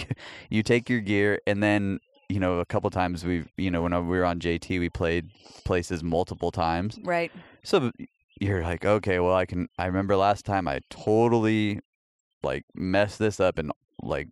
[0.50, 3.92] you take your gear and then, you know, a couple times we've, you know, when
[4.08, 5.30] we were on JT, we played
[5.66, 6.98] places multiple times.
[7.04, 7.30] Right.
[7.64, 7.92] So
[8.40, 11.80] you're like, okay, well, I can, I remember last time I totally
[12.44, 13.72] like messed this up and
[14.02, 14.28] like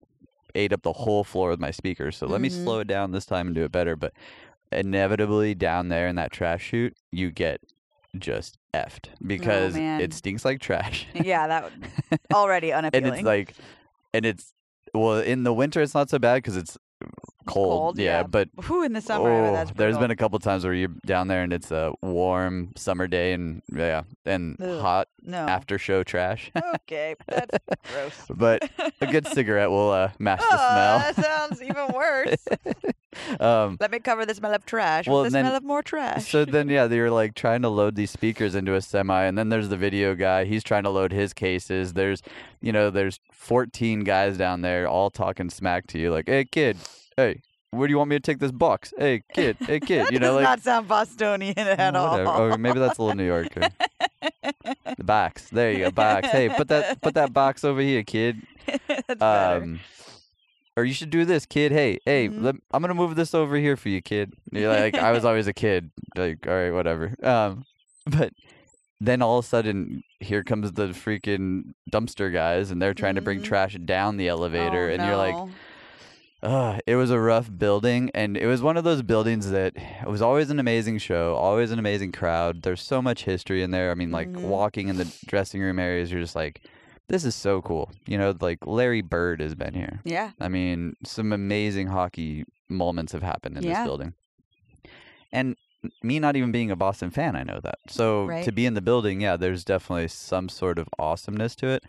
[0.53, 2.15] ate up the whole floor with my speakers.
[2.17, 2.63] So let me Mhm.
[2.63, 3.95] slow it down this time and do it better.
[3.95, 4.13] But
[4.71, 7.61] inevitably down there in that trash chute, you get
[8.17, 9.99] just effed because man.
[10.01, 11.07] it stinks like trash.
[11.13, 11.47] Yeah.
[11.47, 13.05] That would, already unappealing.
[13.07, 13.55] and it's like
[14.13, 14.53] and it's
[14.93, 16.77] well in the winter it's not so bad because it's
[17.45, 18.23] cold, cold, yeah, yeah.
[18.23, 19.29] but Whew, in the summer.
[19.31, 22.71] oh, that's there's been a couple times where you're down there and it's a warm
[22.75, 24.81] summer day and yeah and Ugh.
[24.81, 25.37] hot no.
[25.37, 27.57] after show trash okay, that's
[27.91, 28.25] gross.
[28.29, 28.69] but
[29.01, 30.99] a good cigarette will uh, match Oh, the smell.
[30.99, 32.45] that sounds even worse.
[33.39, 35.81] um Let me cover the smell of trash Well, with the then- smell of more
[35.81, 36.29] trash.
[36.29, 39.49] so then yeah they're like trying to load these speakers into a semi and then
[39.49, 42.21] there's the video guy he's trying to load his cases there's
[42.61, 46.77] you know there's 14 guys down there all talking smack to you like hey kid
[47.17, 50.19] hey where do you want me to take this box hey kid hey kid you
[50.19, 52.29] know does like not sound Bostonian at whatever.
[52.29, 52.41] all.
[52.41, 53.69] or maybe that's a little new yorker
[54.97, 58.41] the box there you go box hey put that put that box over here kid
[58.87, 59.63] that's better.
[59.63, 59.79] um
[60.77, 61.71] or you should do this, kid.
[61.71, 62.43] Hey, hey, Mhm.
[62.43, 64.33] let, I'm gonna move this over here for you, kid.
[64.51, 65.89] You're like, I was always a kid.
[66.17, 67.15] Like, all right, whatever.
[67.23, 67.63] Um,
[68.05, 68.33] but
[68.99, 73.21] then all of a sudden, here comes the freaking dumpster guys, and they're trying to
[73.21, 73.45] bring Mhm.
[73.45, 75.37] trash down the elevator, Oh, and you're like,
[76.43, 80.07] Ugh, it was a rough building, and it was one of those buildings that it
[80.07, 82.61] was always an amazing show, always an amazing crowd.
[82.61, 83.89] There's so much history in there.
[83.89, 84.41] I mean, like Mhm.
[84.41, 86.61] walking in the dressing room areas, you're just like,
[87.07, 87.91] this is so cool.
[88.05, 90.01] You know, like Larry Bird has been here.
[90.03, 93.73] yeah, I mean, some amazing hockey moments have happened in Yeah.
[93.73, 94.13] this building.
[95.31, 95.55] And
[96.03, 97.79] me not even being a Boston fan, I know that.
[97.89, 98.43] So Right.
[98.43, 101.83] to be in the building, yeah, there's definitely some sort of awesomeness to it.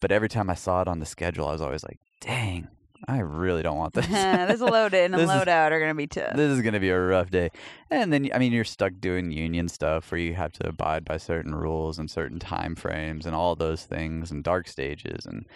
[0.00, 2.68] But every time I saw it on the schedule, I was always like, dang,
[3.10, 4.06] I really don't want this.
[4.06, 6.36] this load in and This is- load out are gonna be tough.
[6.36, 7.50] this is going to be a rough day.
[7.90, 11.16] And then, I mean, you're stuck doing union stuff where you have to abide by
[11.16, 15.26] certain rules and certain time frames and all those things and dark stages.
[15.26, 15.46] And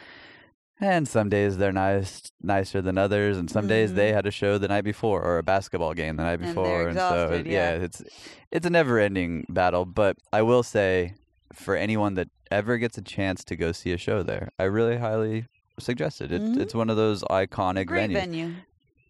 [0.80, 4.14] And some days they're nice, nicer than others, and some days they Mhm.
[4.14, 7.42] had a show the night before or a basketball game the night before, and, so
[7.46, 7.76] yeah.
[7.76, 7.84] yeah.
[7.84, 8.02] it's
[8.50, 9.84] it's a never-ending battle.
[9.84, 11.14] But I will say,
[11.52, 14.96] for anyone that ever gets a chance to go see a show there, I really
[14.98, 15.46] highly
[15.78, 16.30] suggest it.
[16.30, 16.58] Mhm.
[16.60, 18.54] It's one of those iconic Great venues: venue.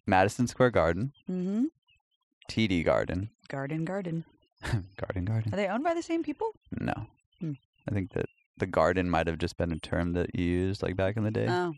[0.07, 1.65] Madison Square Garden, Mm-hmm.
[2.49, 4.23] TD Garden, Garden, garden.
[4.97, 5.53] Garden Garden.
[5.53, 6.51] Are they owned by the same people?
[6.71, 6.93] No,
[7.39, 7.53] Hmm.
[7.89, 8.25] I think that
[8.57, 11.31] the garden might have just been a term that you used like back in the
[11.31, 11.47] day.
[11.49, 11.73] Oh,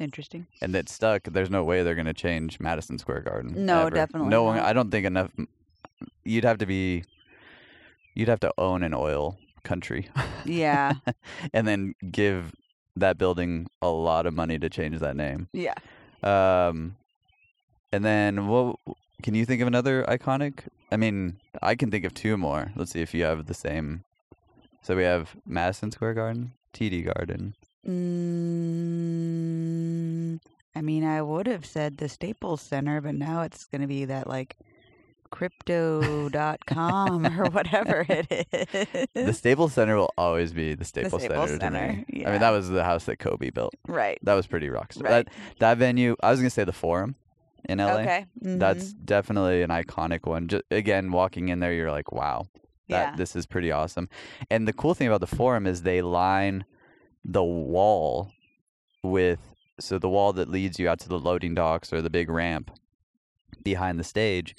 [0.00, 0.46] interesting.
[0.60, 1.24] and it stuck.
[1.24, 3.64] There's no way they're going to change Madison Square Garden.
[3.66, 3.90] No, ever.
[3.90, 4.58] definitely No one.
[4.58, 5.30] I don't think enough.
[6.24, 7.04] You'd have to be.
[8.14, 10.08] You'd have to own an oil country,
[10.44, 10.92] Yeah,
[11.54, 12.52] and then give
[12.96, 15.48] that building a lot of money to change that name.
[15.52, 15.74] yeah.
[16.22, 16.96] Um,
[17.92, 18.76] and then what?
[19.22, 20.60] Can you think of another iconic?
[20.90, 22.72] I mean, I can think of two more.
[22.76, 24.04] Let's see if you have the same.
[24.82, 27.54] So we have Madison Square Garden, TD Garden.
[29.14, 30.40] Mm,
[30.74, 34.04] I mean, I would have said the Staples Center, but now it's going to be
[34.06, 34.56] that like
[35.34, 38.46] crypto.com or whatever it
[39.14, 39.26] is.
[39.26, 41.58] The Staples Center will always be the Staples, Staples Center.
[41.58, 42.04] to me.
[42.08, 43.74] Center, I mean, that was the house that Kobe built.
[43.88, 44.16] right.
[44.22, 45.10] That was pretty rock star.
[45.10, 45.26] Right.
[45.26, 47.16] That that venue, I was gonna say the Forum
[47.68, 47.94] in LA.
[47.94, 48.26] Okay.
[48.42, 49.04] That's mhm.
[49.06, 50.46] definitely an iconic one.
[50.46, 52.46] Just, again, walking in there, you're like, wow,
[52.88, 53.16] that yeah.
[53.16, 54.08] this is pretty awesome.
[54.50, 56.64] And the cool thing about the Forum is they line
[57.24, 58.30] the wall
[59.02, 59.40] with
[59.80, 62.70] so the wall that leads you out to the loading docks or the big ramp
[63.64, 64.54] behind the stage.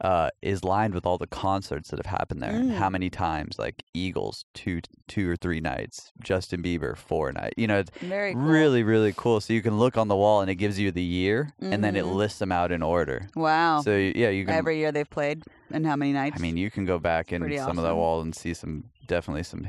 [0.00, 2.50] Uh, is lined with all the concerts that have happened there.
[2.54, 2.92] and How Mm.
[2.92, 3.58] many times?
[3.58, 6.12] Like Eagles, two, two or three nights.
[6.22, 7.54] Justin Bieber, four nights.
[7.56, 8.42] You know, it's, Very cool.
[8.42, 11.02] really really cool so you can look on the wall and it gives you the
[11.02, 12.14] year and then it Mhm.
[12.14, 13.80] lists them out in order Wow.
[13.80, 16.36] so yeah you can Every year they've played and how many nights?
[16.38, 18.84] i mean you can go back in Pretty some of that wall and see some
[19.06, 19.66] definitely some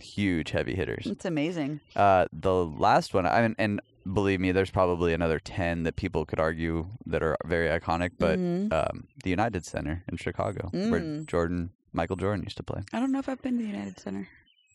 [0.00, 1.80] huge heavy hitters it's amazing.
[1.96, 3.80] uh the last one i mean and
[4.12, 8.38] believe me there's probably another 10 that people could argue that are very iconic but
[8.38, 8.72] Mhm.
[8.72, 11.26] um the united center in chicago where Mm.
[11.26, 13.98] jordan michael jordan used to play I don't know if I've been to the United
[14.00, 14.28] Center.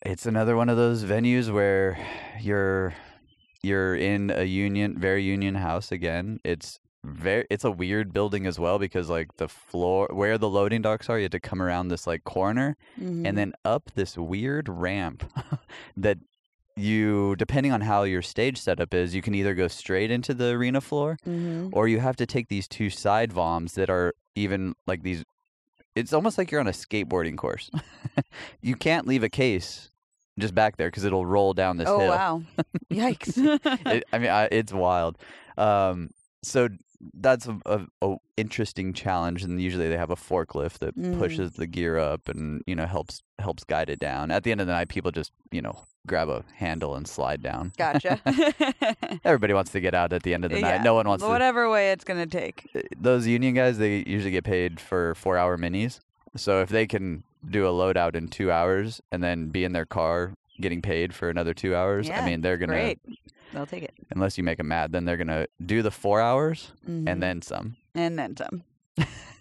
[0.04, 1.98] it's another one of those venues where
[2.40, 2.94] you're
[3.62, 8.58] you're in a union very union house again it's very it's a weird building as
[8.58, 11.88] well because like the floor where the loading docks are you had to come around
[11.88, 13.26] this like corner Mhm.
[13.26, 15.24] and then up this weird ramp
[15.96, 16.18] that
[16.76, 20.50] you depending on how your stage setup is you can either go straight into the
[20.50, 21.70] arena floor Mhm.
[21.72, 25.22] or you have to take these two side voms that are even like these
[25.94, 27.70] it's almost like you're on a skateboarding course
[28.60, 29.90] you can't leave a case
[30.36, 31.94] just back there because it'll roll down this hill.
[31.96, 32.42] oh hill wow!
[32.92, 33.38] Yikes!
[33.86, 35.16] it, i mean I, it's wild
[35.56, 36.10] um,
[36.42, 36.68] so
[37.12, 41.18] that's a, a, a interesting challenge and usually they have a forklift that Mm.
[41.18, 44.60] pushes the gear up and you know helps helps guide it down at the end
[44.60, 48.20] of the night people just you know grab a handle and slide down gotcha.
[49.24, 51.24] everybody wants to get out at the end of the night Yeah, no one wants
[51.24, 52.68] to Whatever way it's gonna take.
[52.74, 56.00] uh, those union guys they usually get paid for four hour minis
[56.36, 59.84] so if they can do a loadout in two hours and then be in their
[59.86, 62.98] car getting paid for another two hours i mean they're gonna Great.
[63.54, 63.94] They'll take it.
[64.10, 67.08] unless you make them mad then they're gonna do the four hours Mhm.
[67.08, 68.64] and then some and then some.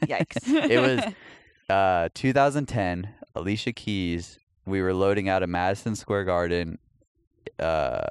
[0.06, 0.38] Yikes!
[0.70, 1.14] it was
[1.70, 6.78] uh 2010 alicia keys we were loading out of madison square garden
[7.60, 8.08] uh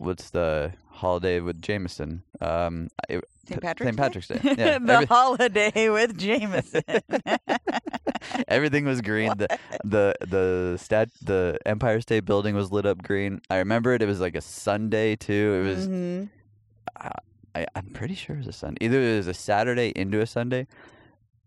[0.00, 3.60] what's the holiday with jameson um it, St.
[3.62, 3.96] Patrick's St.
[3.96, 4.02] Day?
[4.02, 4.40] Patrick's Day.
[4.58, 6.82] Yeah, the every- holiday with Jameson.
[8.48, 9.32] Everything was green.
[9.36, 9.48] The
[9.84, 13.40] the the stat the Empire State Building was lit up green.
[13.50, 14.02] I remember it.
[14.02, 15.62] It was like a Sunday too.
[15.64, 15.88] It was.
[15.88, 16.28] Mhm.
[17.54, 18.84] I, I'm pretty sure it was a Sunday.
[18.84, 20.66] Either it was a Saturday into a Sunday,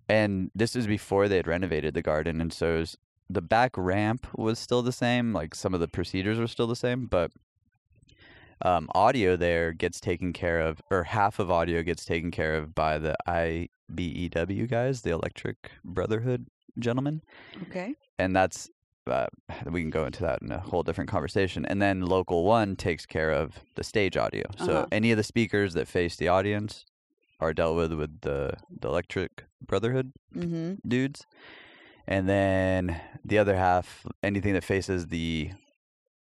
[0.09, 2.97] and this was before they had renovated the garden, and so was,
[3.29, 5.31] the back ramp was still the same.
[5.31, 7.31] Like some of the procedures were still the same, but
[8.63, 12.73] um, audio there gets taken care of, or half of audio gets taken care of
[12.73, 16.47] by the IBEW guys, the Electric Brotherhood
[16.79, 17.21] gentlemen
[17.63, 17.93] Okay.
[18.17, 18.69] and that's
[19.05, 19.27] uh,
[19.69, 21.65] we can go into that in a whole different conversation.
[21.65, 24.43] And then local one takes care of the stage audio.
[24.57, 24.85] So Uh-huh.
[24.91, 26.85] any of the speakers that face the audience
[27.39, 30.87] are dealt with with the the Electric Brotherhood Mm-hmm.
[30.87, 31.25] dudes,
[32.07, 35.51] and then the other half, anything that faces the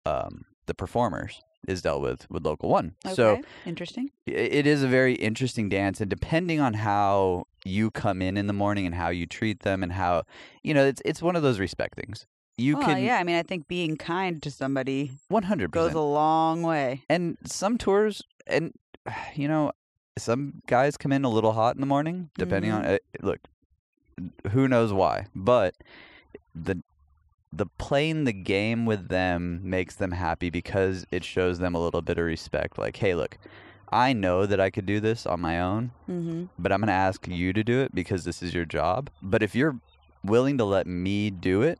[0.05, 2.95] um, the performers, is dealt with with local one.
[3.05, 3.15] Okay.
[3.15, 4.11] So interesting.
[4.25, 8.53] it is a very interesting dance and depending on how you come in in the
[8.53, 10.23] morning and how you treat them and how
[10.63, 12.25] you know it's it's one of those respect things
[12.57, 13.17] you well, can yeah.
[13.17, 17.03] I mean, I think being kind to somebody 100% goes a long way.
[17.09, 18.73] and some tours and
[19.35, 19.71] you know
[20.17, 22.95] some guys come in a little hot in the morning depending on Mhm.
[22.95, 23.39] uh, look
[24.51, 25.75] who knows why but
[26.53, 26.81] the
[27.51, 32.01] the playing the game with them makes them happy because it shows them a little
[32.01, 32.77] bit of respect.
[32.77, 33.37] Like, hey, look,
[33.91, 36.45] I know that I could do this on my own, Mm-hmm.
[36.59, 39.09] but I'm going to ask you to do it because this is your job.
[39.21, 39.79] But if you're
[40.23, 41.79] willing to let me do it,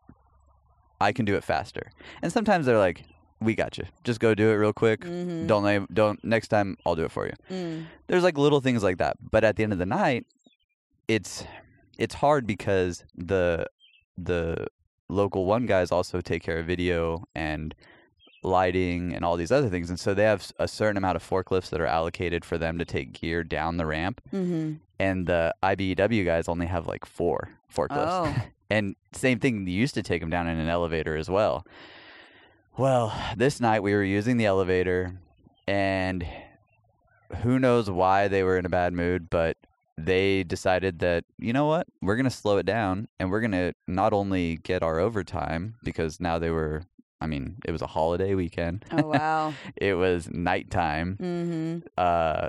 [1.00, 1.92] I can do it faster.
[2.22, 3.04] And sometimes they're like,
[3.40, 3.86] "We got you.
[4.04, 5.02] Just go do it real quick.
[5.02, 5.46] Mm-hmm.
[5.48, 7.86] Don't don't next time I'll do it for you." Mm.
[8.08, 9.16] There's like little things like that.
[9.32, 10.26] But at the end of the night,
[11.08, 11.44] it's
[12.00, 13.66] it's hard because the
[14.18, 14.68] the
[15.10, 17.74] local one guys also take care of video and
[18.44, 21.70] lighting and all these other things and so they have a certain amount of forklifts
[21.70, 24.76] that are allocated for them to take gear down the ramp Mm-hmm.
[24.98, 28.08] and the IBEW guys only have like four forklifts.
[28.08, 28.36] Oh.
[28.70, 31.66] and same thing, you used to take them down in an elevator as well.
[32.78, 35.16] Well, this night we were using the elevator,
[35.68, 36.26] and
[37.42, 39.58] who knows why they were in a bad mood, but
[40.06, 43.52] they decided that, you know what, we're going to slow it down and we're going
[43.52, 46.84] to not only get our overtime because now they were,
[47.22, 49.54] I mean, it was a holiday weekend, Oh wow.
[49.76, 51.88] it was nighttime mm-hmm.
[51.98, 52.48] uh,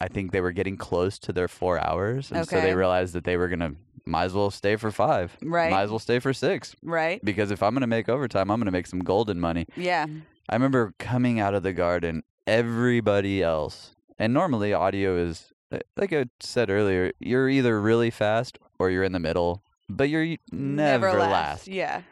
[0.00, 3.24] I think they were getting close to their four hours, and so they realized that
[3.24, 3.72] they were gonna
[4.04, 5.70] might as well stay for five, Right.
[5.70, 7.24] might as well stay for six, Right.
[7.24, 9.66] because if I'm gonna make overtime, I'm gonna make some golden money.
[9.74, 10.06] Yeah.
[10.48, 15.52] I remember coming out of the garden, everybody else, and normally audio is
[15.96, 20.24] like I said earlier, you're either really fast or you're in the middle, but you're
[20.24, 21.66] y- never, last.
[21.68, 22.02] Yeah.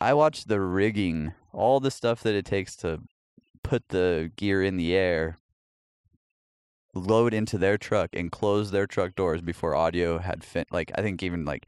[0.00, 3.00] I watched the rigging, all the stuff that it takes to
[3.62, 5.38] put the gear in the air,
[6.94, 10.64] load into their truck, and close their truck doors before audio had fin.
[10.70, 11.66] Like I think even like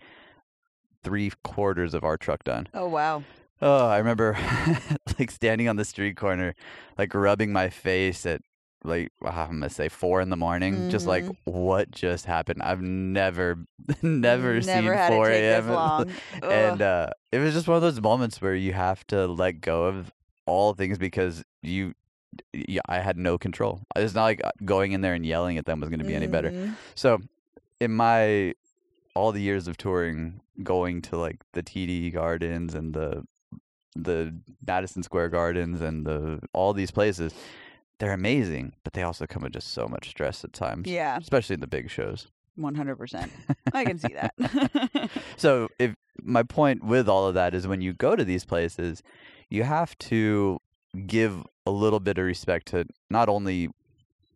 [1.03, 2.69] three quarters of our truck done.
[2.75, 3.23] Oh wow.
[3.61, 4.39] Oh, I remember
[5.19, 6.55] like standing on the street corner,
[6.97, 8.43] like rubbing my face at
[8.85, 11.37] like I'm gonna say four in the morning, just like Mhm.
[11.45, 12.63] what just happened.
[12.63, 13.59] I've never,
[14.03, 16.07] never, seen Never had four a.m.
[16.43, 19.85] and uh, it was just one of those moments where you have to let go
[19.85, 20.13] of
[20.47, 21.93] all things because you,
[22.53, 23.81] yeah, I had no control.
[23.97, 26.15] It's not like uh, going in there and yelling at them was going to be
[26.15, 26.51] any better.
[26.51, 26.75] Mhm.
[26.95, 27.19] So,
[27.81, 28.55] in my
[29.15, 33.27] all the years of touring, going to like the TD Gardens and the
[33.97, 34.33] the
[34.65, 37.35] Madison Square Gardens and the all these places,
[37.99, 40.87] they're amazing, but they also come with just so much stress at times.
[40.89, 41.19] Yeah.
[41.19, 42.29] Especially in the big shows.
[42.57, 43.33] One hundred percent.
[43.73, 44.35] I can see that.
[45.37, 49.03] So if my point with all of that is when you go to these places,
[49.49, 50.59] you have to
[51.07, 53.69] give a little bit of respect to not only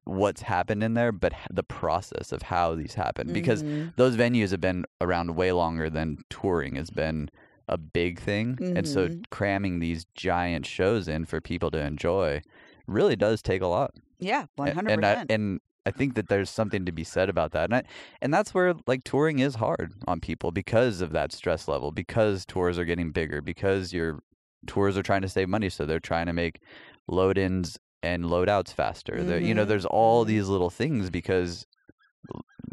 [0.05, 3.33] what's happened in there, but the process of how these happen.
[3.33, 3.95] Because Mhm.
[3.97, 7.31] those venues have been around way longer than touring has been
[7.69, 8.59] a big thing.
[8.77, 9.25] And so Mhm.
[9.31, 12.43] cramming these giant shows in for people to enjoy
[12.87, 13.93] really does take a lot.
[14.19, 15.31] yeah, one hundred and I, percent.
[15.31, 17.83] and I think that there's something to be said about that, and I,
[18.21, 22.47] and that's where like touring is hard on people because of that stress level, because
[22.47, 24.21] tours are getting bigger, because your
[24.67, 26.61] tours are trying to save money, so they're trying to make
[27.09, 29.23] load-ins and load-outs faster.
[29.25, 30.29] There, you know, Mhm, there's all mhm.
[30.29, 31.67] these little things because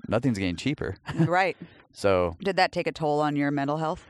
[0.07, 0.95] nothing's getting cheaper.
[1.15, 1.57] right.
[1.91, 4.05] So, Did that take a toll on your mental health?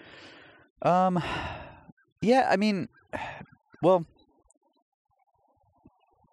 [0.81, 1.23] um,
[2.21, 2.89] yeah, I mean,
[3.81, 4.05] well,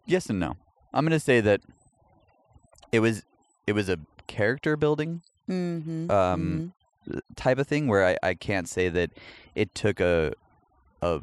[0.07, 0.57] yes and no.
[0.95, 1.61] I'm gonna say that
[2.92, 3.23] it was
[3.66, 6.11] it was a character building Mm-hmm.
[6.11, 6.73] um,
[7.37, 9.11] type of thing where I, I can't say that
[9.55, 10.33] it took a
[11.03, 11.21] a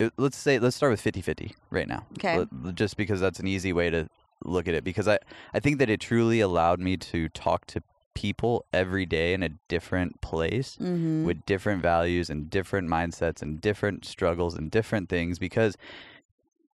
[0.00, 2.38] it- let's say let's start with 50-50 right now Okay.
[2.38, 4.08] Let- just because that's an easy way to
[4.44, 5.18] look at it because I,
[5.54, 7.82] I think that it truly allowed me to talk to
[8.14, 11.24] people every day in a different place mm-hmm.
[11.24, 15.76] with different values and different mindsets and different struggles and different things because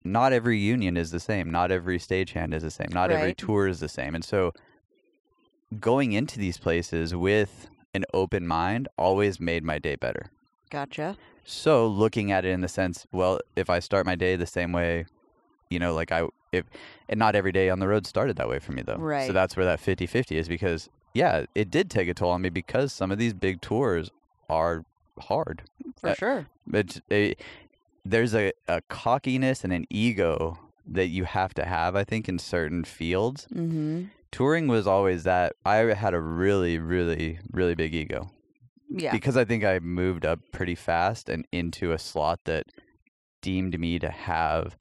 [0.04, 1.50] not every union is the same.
[1.50, 2.88] Not every stagehand is the same.
[2.90, 4.14] Not every tour is the same.
[4.14, 4.52] And so
[5.80, 10.26] going into these places with an open mind always made my day better.
[10.70, 11.16] Gotcha.
[11.44, 14.72] So looking at it in the sense, well, if I start my day the same
[14.72, 15.06] way,
[15.70, 16.64] you know, like I if
[17.08, 18.96] and not every day on the road started that way for me though.
[18.96, 19.26] Right.
[19.26, 22.48] So that's where that 50-50 is because yeah, it did take a toll on me
[22.48, 24.10] because some of these big tours
[24.48, 24.84] are
[25.18, 25.62] hard.
[26.00, 26.46] For Uh, sure.
[26.72, 27.34] It's a,
[28.04, 32.38] there's a, a cockiness and an ego that you have to have, I think, in
[32.38, 33.46] certain fields.
[33.54, 34.04] Mm-hmm.
[34.32, 35.52] Touring was always that.
[35.64, 38.30] I had a really, really, really big ego
[38.90, 39.12] Yeah.
[39.12, 42.66] because I think I moved up pretty fast and into a slot that
[43.40, 44.76] deemed me to have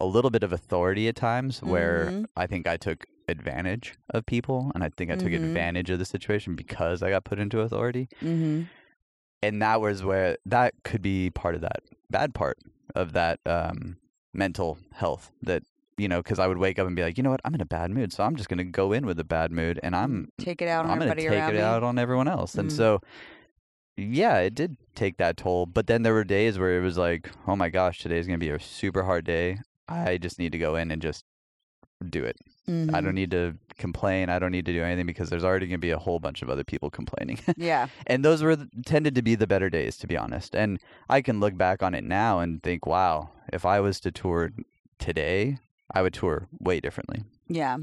[0.00, 2.26] a little bit of authority at times where Mhm.
[2.36, 5.44] I think I took advantage of people and I think I took Mhm.
[5.44, 8.62] advantage of the situation because I got put into authority mm-hmm.
[9.42, 12.58] And that was where that could be part of that bad part
[12.94, 13.96] of that um,
[14.34, 15.62] mental health that
[15.98, 17.60] you know because i would wake up and be like you know what i'm in
[17.60, 19.94] a bad mood so i'm just going to go in with a bad mood and
[19.94, 21.60] i'm Take it out on i'm going to take around it me.
[21.60, 22.76] out on everyone else and Mm.
[22.76, 23.00] so
[23.96, 25.66] yeah, it did take that toll.
[25.66, 28.48] But then there were days where it was like, oh my gosh, today's gonna be
[28.48, 29.58] a super hard day.
[29.86, 31.24] I just need to go in and just
[32.08, 32.36] do it.
[32.68, 33.04] I Mhm.
[33.04, 34.28] don't need to complain.
[34.28, 36.48] I don't need to do anything because there's already gonna be a whole bunch of
[36.50, 37.38] other people complaining.
[37.56, 37.88] Yeah.
[38.06, 38.56] and those were
[38.86, 40.54] tended to be the better days, to be honest.
[40.54, 44.12] And I can look back on it now and think, wow, if I was to
[44.12, 44.50] tour
[44.98, 45.58] today,
[45.92, 47.24] I would tour way differently.
[47.48, 47.78] Yeah.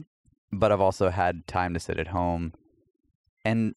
[0.51, 2.53] But I've also had time to sit at home
[3.43, 3.75] and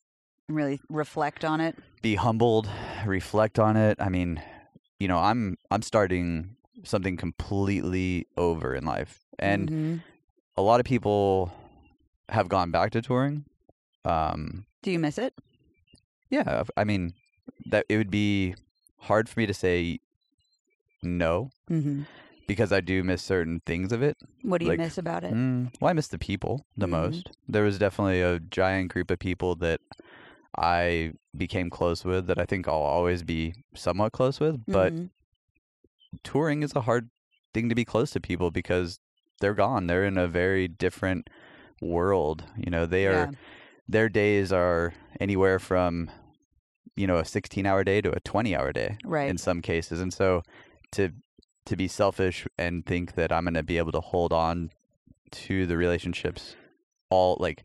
[0.49, 1.77] Really reflect on it.
[2.03, 2.69] be humbled,
[3.07, 3.97] reflect on it.
[4.01, 4.41] I mean,
[5.01, 9.25] you know, I'm I'm starting something completely over in life.
[9.39, 10.03] And Mhm.
[10.57, 11.53] A lot of people
[12.29, 13.45] have gone back to touring.
[14.05, 15.35] Um do you miss it?
[16.31, 17.15] yeah, I mean,
[17.67, 18.55] that it would be
[19.01, 20.01] hard for me to say
[21.03, 22.03] no hmm
[22.47, 24.17] because I do miss certain things of it.
[24.43, 25.33] What do you Like, miss about it?
[25.33, 26.91] Mm, well, I miss the people the Mhm.
[26.91, 27.31] most.
[27.49, 29.81] There was definitely a giant group of people that
[30.59, 34.61] I became close with that I think I'll always be somewhat close with.
[34.67, 35.11] But Mhm.
[36.25, 37.11] touring is a hard
[37.55, 38.99] thing to be close to people because
[39.43, 39.87] they're gone.
[39.89, 41.29] They're in a very different
[41.83, 42.45] world.
[42.57, 43.31] You know, they are Yeah.
[43.89, 46.11] their days are anywhere from
[46.97, 49.29] you know a 16 hour day to a 20 hour day right.
[49.31, 50.43] in some cases and so
[50.93, 51.11] to
[51.65, 54.69] to be selfish and think that i'm going to be able to hold on
[55.31, 56.55] to the relationships
[57.09, 57.65] all like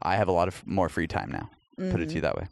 [0.00, 1.50] i have a lot of more free time now
[1.90, 2.14] put it to Mhm.
[2.14, 2.46] you that way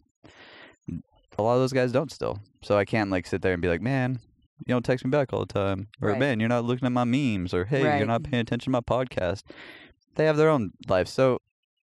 [1.38, 3.68] a lot of those guys don't still so i can't like sit there and be
[3.68, 4.18] like man
[4.66, 6.18] you don't text me back all the time or Right.
[6.18, 7.98] man you're not looking at my memes or hey Right.
[7.98, 9.42] you're not paying attention to my podcast
[10.16, 11.38] they have their own life so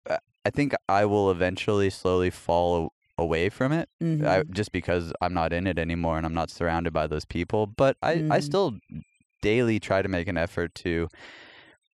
[0.10, 4.52] uh, i think i will eventually slowly fall away from it I, Mhm.
[4.52, 7.68] just because I'm not in it anymore and I'm not surrounded by those people.
[7.68, 8.44] But I, I Mhm.
[8.44, 8.78] still
[9.42, 11.10] daily try to make an effort to,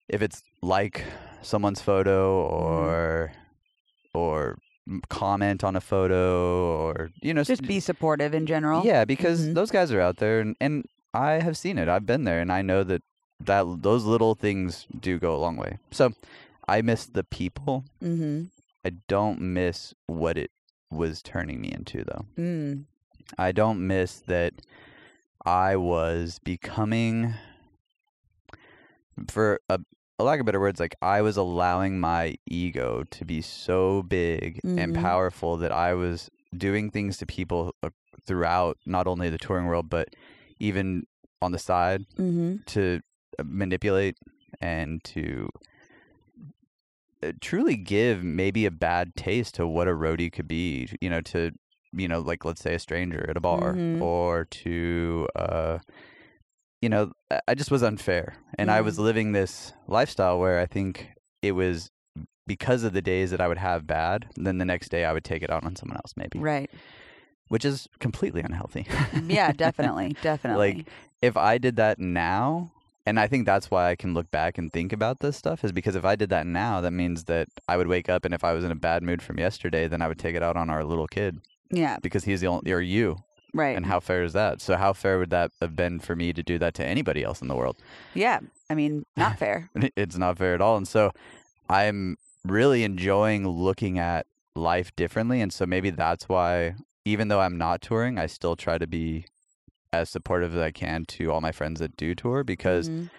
[0.09, 1.05] if it's like
[1.41, 2.89] someone's photo Mm-hmm.
[2.89, 3.31] or
[4.13, 4.57] or m-
[5.09, 8.83] comment on a photo or you know Just be supportive in general.
[8.83, 9.53] yeah because Mhm.
[9.53, 11.87] those guys are out there and, and I have seen it.
[11.87, 13.01] I've been there and I know that
[13.39, 15.77] that those little things do go a long way.
[15.91, 16.11] So
[16.67, 17.85] I miss the people.
[18.01, 18.45] Mm-hmm.
[18.85, 20.51] I don't miss what it
[20.91, 22.25] was turning me into though.
[22.37, 22.85] Mm.
[23.37, 24.53] I don't miss that
[25.45, 27.33] I was becoming,
[29.29, 29.79] for a,
[30.23, 34.93] lack of better words, like I was allowing my ego to be so big and
[34.93, 35.01] Mhm.
[35.01, 37.89] powerful that I was doing things to people uh,
[38.25, 40.09] throughout not only the touring world, but
[40.59, 41.05] even
[41.41, 42.57] on the side Mm-hmm.
[42.67, 43.01] to
[43.39, 44.15] uh, manipulate
[44.61, 45.49] and to
[47.23, 51.21] uh, truly give maybe a bad taste to what a roadie could be you know
[51.21, 51.51] to
[51.91, 54.01] you know like let's say a stranger at a bar Mhm.
[54.01, 55.79] or to uh
[56.83, 57.03] you know
[57.49, 58.25] I- just was unfair
[58.59, 59.03] and i was Mhm.
[59.09, 59.53] living this
[59.97, 60.93] lifestyle where i think
[61.41, 61.89] it was
[62.53, 65.23] because of the days that i would have bad then the next day i would
[65.31, 66.69] take it out on someone else maybe Right.
[67.53, 68.85] which is completely unhealthy
[69.39, 70.09] Yeah, definitely.
[70.29, 70.73] Definitely.
[70.73, 70.87] Like,
[71.21, 72.71] if I did that now,
[73.05, 75.71] and I think that's why I can look back and think about this stuff, is
[75.71, 78.43] because if I did that now, that means that I would wake up and if
[78.43, 80.69] I was in a bad mood from yesterday, then I would take it out on
[80.69, 81.33] our little kid
[81.71, 81.97] yeah.
[82.01, 83.07] because he's the only, or you.
[83.53, 83.75] Right.
[83.77, 84.61] And how fair is that?
[84.61, 87.41] So, how fair would that have been for me to do that to anybody else
[87.41, 87.77] in the world?
[88.13, 88.39] yeah.
[88.69, 89.69] I mean, not fair.
[89.95, 90.77] It's not fair at all.
[90.77, 91.11] And so,
[91.69, 94.25] I'm really enjoying looking at
[94.55, 95.39] life differently.
[95.41, 96.75] And so, maybe that's why,
[97.05, 99.25] even though I'm not touring, I still try to be
[99.91, 103.09] as supportive as I can to all my friends that do tour because Mhm.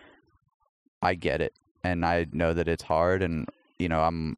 [1.00, 1.52] I get it,
[1.84, 3.46] and I know that it's hard, and
[3.78, 4.36] you know I'm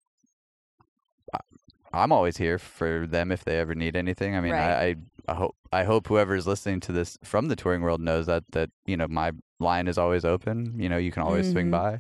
[1.93, 4.37] I'm always here for them if they ever need anything.
[4.37, 4.61] I mean, Right.
[4.71, 4.95] I, I
[5.29, 8.45] I hope I hope whoever is listening to this from the touring world knows that
[8.53, 10.75] that you know my line is always open.
[10.79, 11.71] You know, you can always swing Mhm.
[11.73, 11.93] by.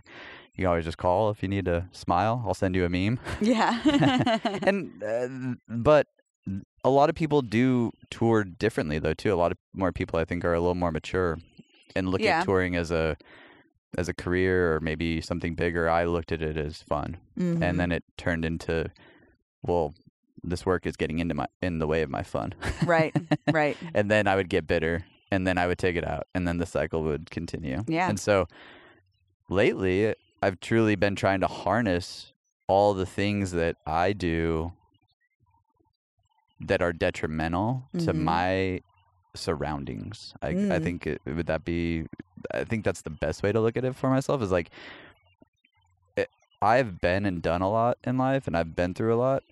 [0.55, 2.43] You can always just call if you need a smile.
[2.47, 3.19] I'll send you a meme.
[3.41, 3.81] Yeah.
[4.63, 5.29] and uh,
[5.69, 6.07] but
[6.85, 9.33] a lot of people do tour differently though too.
[9.33, 11.39] A lot of more people I think are a little more mature
[11.97, 12.41] and look Yeah.
[12.41, 13.17] at touring as a
[13.99, 15.89] as a career or maybe something bigger.
[15.89, 17.63] I looked at it as fun, Mhm.
[17.63, 18.91] and then it turned into
[19.63, 19.95] well,
[20.47, 22.55] this work is getting into my in the way of my fun.
[22.87, 23.15] right.
[23.53, 23.77] Right.
[23.95, 26.59] and then I would get bitter, and then I would take it out, and then
[26.59, 27.85] the cycle would continue.
[27.89, 28.09] Yeah.
[28.09, 28.47] And so
[29.49, 32.33] lately, I've truly been trying to harness
[32.69, 34.73] all the things that I do
[36.61, 38.17] that are detrimental to Mhm.
[38.23, 38.81] my
[39.35, 40.33] surroundings.
[40.43, 40.83] I, I Mm.
[40.83, 42.07] think it, would that be.
[42.53, 44.41] I think that's the best way to look at it for myself.
[44.43, 44.71] Is like.
[46.17, 46.31] It,
[46.63, 49.43] I've been and done a lot in life, and I've been through a lot,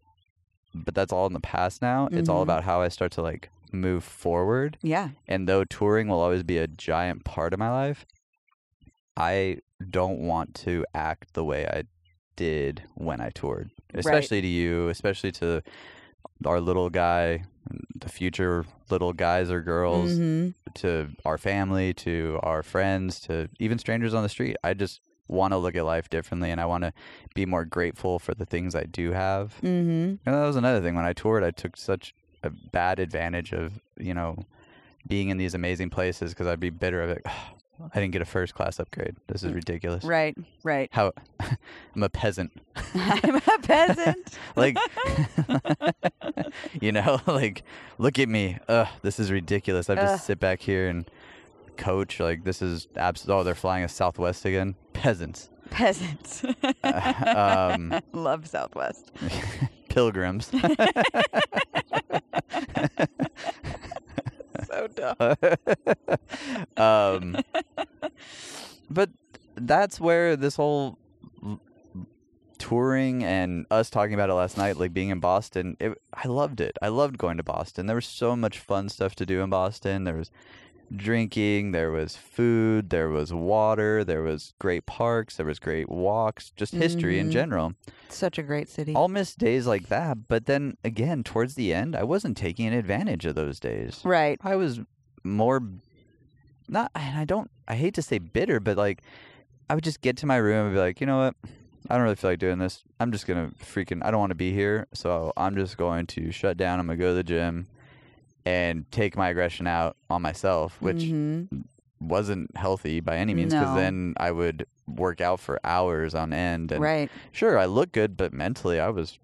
[0.75, 2.09] but that's all in the past now.
[2.12, 2.43] It's all Mhm.
[2.43, 4.79] about how I start to like move forward.
[4.83, 5.11] Yeah.
[5.29, 8.05] And though touring will always be a giant part of my life,
[9.16, 9.59] I
[9.91, 11.85] don't want to act the way I
[12.37, 13.70] did when I toured.
[13.93, 15.62] Especially to you, especially to
[16.45, 17.45] our little guy
[17.99, 23.79] the future little guys or girls hmm to our family, to our friends, to even
[23.79, 24.57] strangers on the street.
[24.64, 26.93] I just want to look at life differently and I want to
[27.35, 29.55] be more grateful for the things I do have.
[29.61, 30.95] hmm And that was another thing.
[30.95, 34.39] When I toured, I took such a bad advantage of, you know,
[35.07, 37.25] being in these amazing places because I'd be bitter of it.
[37.93, 39.16] I didn't get a first class upgrade.
[39.27, 40.05] This is ridiculous.
[40.05, 40.89] Right, right.
[40.93, 42.53] How I'm a peasant.
[42.95, 44.39] I'm a peasant.
[44.57, 44.77] Like,
[46.81, 47.64] you know, like,
[47.99, 48.59] look at me.
[48.68, 49.91] Ugh, this is ridiculous.
[49.91, 50.18] I Ugh.
[50.18, 51.11] to sit back here and
[51.77, 52.20] coach.
[52.20, 53.35] Like, this is absolute.
[53.35, 54.75] Oh, they're flying a Southwest again.
[54.93, 55.51] Peasants.
[55.70, 56.45] Peasants.
[56.85, 59.11] um, Love Southwest.
[59.89, 60.51] pilgrims.
[64.66, 65.37] So dumb.
[66.77, 67.37] um,
[68.91, 69.11] but
[69.57, 70.99] that's where this whole
[72.59, 76.61] touring and us talking about it last night, like being in Boston, it, I loved
[76.61, 76.77] it.
[76.81, 77.87] I loved going to Boston.
[77.87, 80.05] There was so much fun stuff to do in Boston.
[80.05, 80.31] There was
[80.95, 86.51] drinking, there was food, there was water, there was great parks, there was great walks,
[86.57, 87.32] just history in Mhm.
[87.32, 87.74] general.
[88.09, 88.95] Such a great city.
[88.95, 93.24] I'll miss days like that, but then again, towards the end, I wasn't taking advantage
[93.26, 94.01] of those days.
[94.05, 94.39] right.
[94.43, 94.80] I was
[95.24, 95.62] more
[96.68, 99.03] not and I don't I hate to say bitter, but like
[99.68, 101.35] I would just get to my room and be like, you know what?
[101.91, 102.82] I don't really feel like doing this.
[103.01, 106.30] I'm just gonna freaking I don't want to be here, so I'm just going to
[106.30, 106.78] shut down.
[106.80, 107.66] I'm gonna go to the gym
[108.47, 111.64] and take my aggression out on myself, which Mhm.
[112.01, 113.76] wasn't healthy by any means because No.
[113.76, 117.11] then I would work out for hours on end and Right.
[117.32, 119.18] sure I looked good, but mentally I was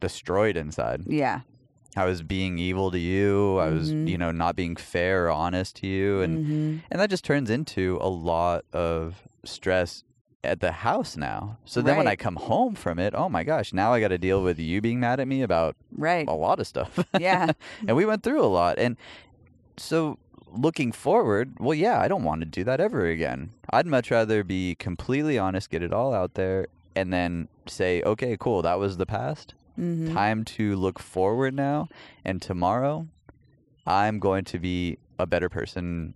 [0.00, 1.02] destroyed inside.
[1.06, 1.40] Yeah.
[1.96, 3.56] I was being evil to you.
[3.58, 4.08] I was, Mhm.
[4.08, 6.80] you know, not being fair or honest to you, and Mhm.
[6.90, 10.04] and that just turns into a lot of stress
[10.44, 11.58] at the house now.
[11.64, 14.18] So then when I come home from it, oh my gosh, now I got to
[14.18, 16.28] deal with you being mad at me about Right.
[16.28, 16.98] a lot of stuff.
[17.18, 17.52] Yeah.
[17.88, 18.96] and we went through a lot, and
[19.76, 20.18] so
[20.50, 23.50] looking forward, well, yeah, I don't want to do that ever again.
[23.70, 28.36] I'd much rather be completely honest, get it all out there, and then say, okay,
[28.38, 30.12] cool, that was the past Mhm.
[30.12, 31.88] time to look forward now
[32.24, 33.06] and tomorrow
[33.86, 36.14] i'm going to be a better person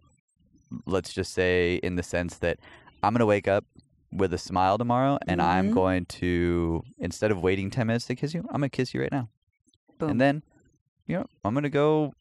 [0.84, 2.58] let's just say in the sense that
[3.04, 3.64] i'm going to wake up
[4.12, 5.74] with a smile tomorrow and i'm Mhm.
[5.74, 9.12] going to instead of waiting 10 minutes to kiss you i'm to kiss you right
[9.12, 9.28] now
[9.98, 10.10] Boom.
[10.10, 10.42] and then
[11.06, 12.12] you know i'm going to go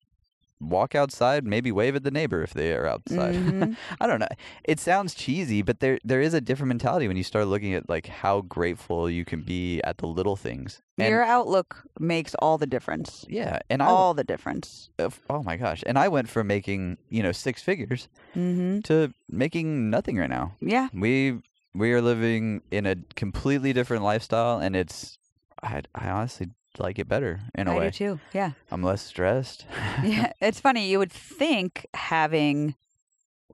[0.60, 3.76] walk outside maybe wave at the neighbor if they are outside Mhm.
[4.00, 4.28] i don't know
[4.64, 7.90] it sounds cheesy but there there is a different mentality when you start looking at
[7.90, 12.60] like how grateful you can be at the little things and Your outlook makes all
[12.60, 13.26] the difference.
[13.28, 14.92] yeah and i All the difference.
[15.00, 15.82] Of- oh my gosh.
[15.88, 20.54] And I went from making, you know, six figures hmm to making nothing right now.
[20.62, 20.90] Yeah.
[20.94, 21.40] We
[21.74, 25.18] we are living in a completely different lifestyle and it's
[25.64, 26.50] I I honestly
[26.80, 27.86] like it better in a I way.
[27.90, 28.20] do too.
[28.34, 28.52] Yeah.
[28.72, 29.66] I'm less stressed.
[30.04, 30.32] yeah.
[30.42, 30.90] It's funny.
[30.90, 32.76] You would think having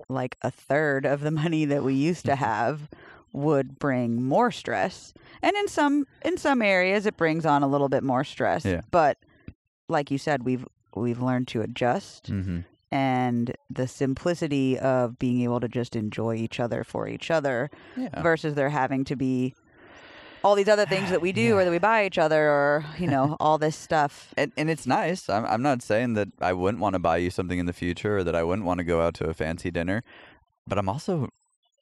[0.10, 2.88] like a third of the money that we used to have
[3.34, 5.14] would bring more stress.
[5.42, 8.66] And in some in some areas it brings on a little bit more stress.
[8.66, 8.82] Yeah.
[8.92, 9.18] But
[9.90, 10.66] like you said, we've
[10.96, 12.60] we've learned to adjust hmm
[12.92, 18.22] and the simplicity of being able to just enjoy each other for each other Yeah.
[18.22, 19.54] versus there having to be
[20.44, 21.54] all these other things that we do Yeah.
[21.56, 24.88] or that we buy each other or you know all this stuff And, and it's
[24.88, 25.30] nice.
[25.30, 28.18] I'm, I'm not saying that I wouldn't want to buy you something in the future
[28.20, 30.04] or that I wouldn't want to go out to a fancy dinner,
[30.68, 31.30] but I'm also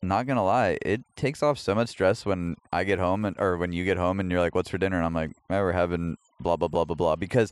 [0.02, 0.78] not gonna lie.
[0.84, 3.98] It takes off so much stress when I get home and or when you get
[3.98, 6.68] home and you're like, "What's for dinner?" And I'm like, "Oh, we're having blah blah
[6.68, 7.52] blah blah blah," because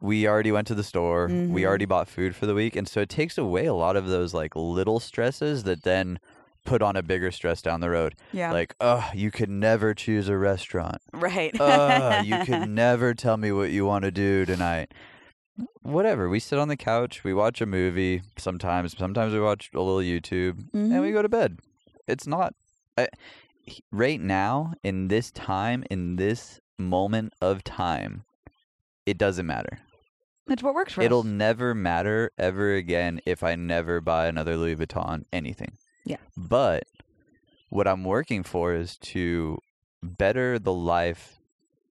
[0.00, 1.66] we already went to the store, we Mhm.
[1.66, 4.34] already bought food for the week, and so it takes away a lot of those
[4.34, 6.18] like little stresses that then
[6.64, 8.14] put on a bigger stress down the road.
[8.32, 13.36] yeah Like, oh, you could never choose a restaurant right uh, you could never tell
[13.36, 14.92] me what you want to do tonight.
[15.82, 16.28] Whatever.
[16.28, 18.96] We sit on the couch, we watch a movie sometimes.
[18.98, 21.12] Sometimes we watch a little YouTube and we Mhm.
[21.14, 21.58] go to bed.
[22.06, 22.54] It's not.
[22.98, 23.08] I,
[23.90, 28.24] right now, in this time, in this moment of time,
[29.06, 29.78] it doesn't matter.
[30.46, 31.24] That's what works for It'll us.
[31.26, 35.72] never matter ever again if I never buy another Louis Vuitton anything.
[36.04, 36.18] Yeah.
[36.36, 36.84] But
[37.68, 39.58] what I'm working for is to
[40.02, 41.40] better the life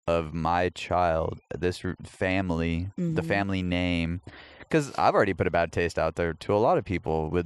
[0.08, 3.26] of my child, this family, the Mhm.
[3.26, 4.20] family name,
[4.60, 7.46] because I've already put a bad taste out there to a lot of people with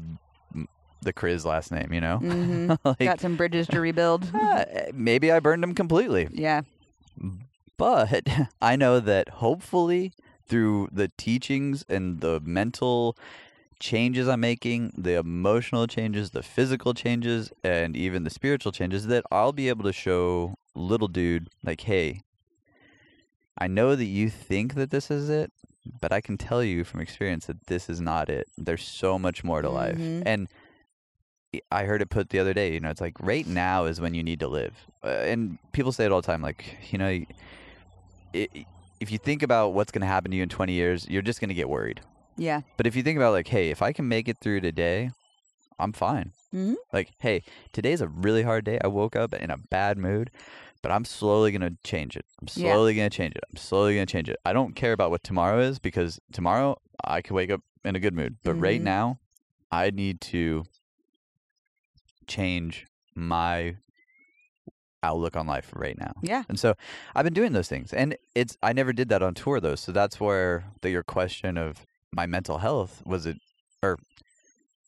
[1.03, 1.93] the Chris last name.
[1.93, 2.77] You know, Mhm.
[2.85, 4.31] like Got some bridges to rebuild.
[4.33, 6.29] uh, maybe I burned them completely.
[6.31, 6.61] yeah.
[7.77, 8.27] But
[8.61, 10.13] I know that hopefully
[10.47, 13.17] through the teachings and the mental
[13.79, 19.25] changes I'm making, the emotional changes, the physical changes, and even the spiritual changes, that
[19.31, 22.21] I'll be able to show little dude, like, hey,
[23.57, 25.51] I know that you think that this is it,
[26.01, 28.47] but I can tell you from experience that this is not it.
[28.57, 29.97] There's so much more to life.
[29.97, 30.23] Mhm.
[30.25, 30.47] And
[31.71, 34.13] I- heard it put the other day, you know, it's like right now is when
[34.13, 34.73] you need to live.
[35.03, 37.27] Uh, and people say it all the time like, you know, y-
[38.53, 38.65] i
[38.99, 41.39] if you think about what's going to happen to you in 20 years, you're just
[41.39, 42.01] going to get worried.
[42.37, 42.61] Yeah.
[42.77, 45.11] But if you think about like, hey, if I can make it through today,
[45.79, 46.31] I'm fine.
[46.53, 46.75] Mhm.
[46.93, 47.43] Like, hey,
[47.73, 48.79] today's a really hard day.
[48.83, 50.31] I woke up in a bad mood,
[50.81, 52.25] but I'm slowly gonna change it.
[52.41, 52.73] I'm Yeah.
[52.73, 53.43] slowly gonna change it.
[53.51, 54.37] I'm slowly gonna change it.
[54.45, 57.99] I don't care about what tomorrow is because tomorrow I could wake up in a
[57.99, 58.37] good mood.
[58.43, 58.85] But right Mhm.
[58.85, 59.19] now,
[59.71, 60.63] I need to
[62.27, 63.75] change my
[65.05, 66.13] outlook on life right now.
[66.21, 66.43] Yeah.
[66.49, 66.75] And so
[67.15, 67.93] I've been doing those things.
[67.93, 69.75] And it's I never did that on tour though.
[69.75, 73.37] So that's where the your question of my mental health was it
[73.81, 73.97] or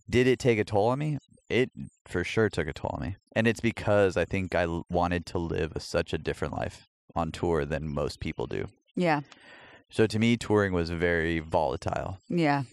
[0.10, 1.18] did it take a toll on me?
[1.50, 1.72] It
[2.06, 3.16] for sure took a toll on me.
[3.34, 7.32] And it's because I think I wanted to live a, such a different life on
[7.32, 8.68] tour than most people do.
[8.96, 9.22] Yeah.
[9.90, 12.20] So to me touring was very volatile.
[12.30, 12.64] Yeah.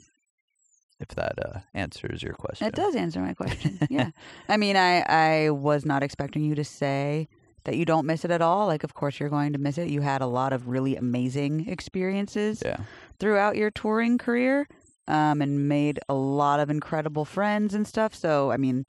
[1.01, 2.67] If that uh, answers your question.
[2.69, 3.79] It does answer my question.
[3.91, 4.11] yeah.
[4.49, 5.01] I mean, I
[5.47, 7.29] I was not expecting you to say
[7.65, 8.67] that you don't miss it at all.
[8.67, 9.89] Like, of course you're going to miss it.
[9.89, 12.77] You had a lot of really amazing experiences Yeah.
[13.19, 14.69] throughout your touring career,
[15.09, 18.15] um, and made a lot of incredible friends and stuff.
[18.15, 18.85] So, I mean,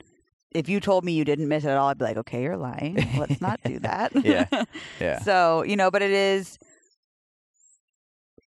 [0.52, 2.56] if you told me you didn't miss it at all, I'd be like, okay, you're
[2.58, 2.96] lying.
[3.18, 4.12] Let's not do that.
[4.24, 4.46] Yeah.
[5.00, 5.20] Yeah.
[5.24, 6.58] So, you know, but it is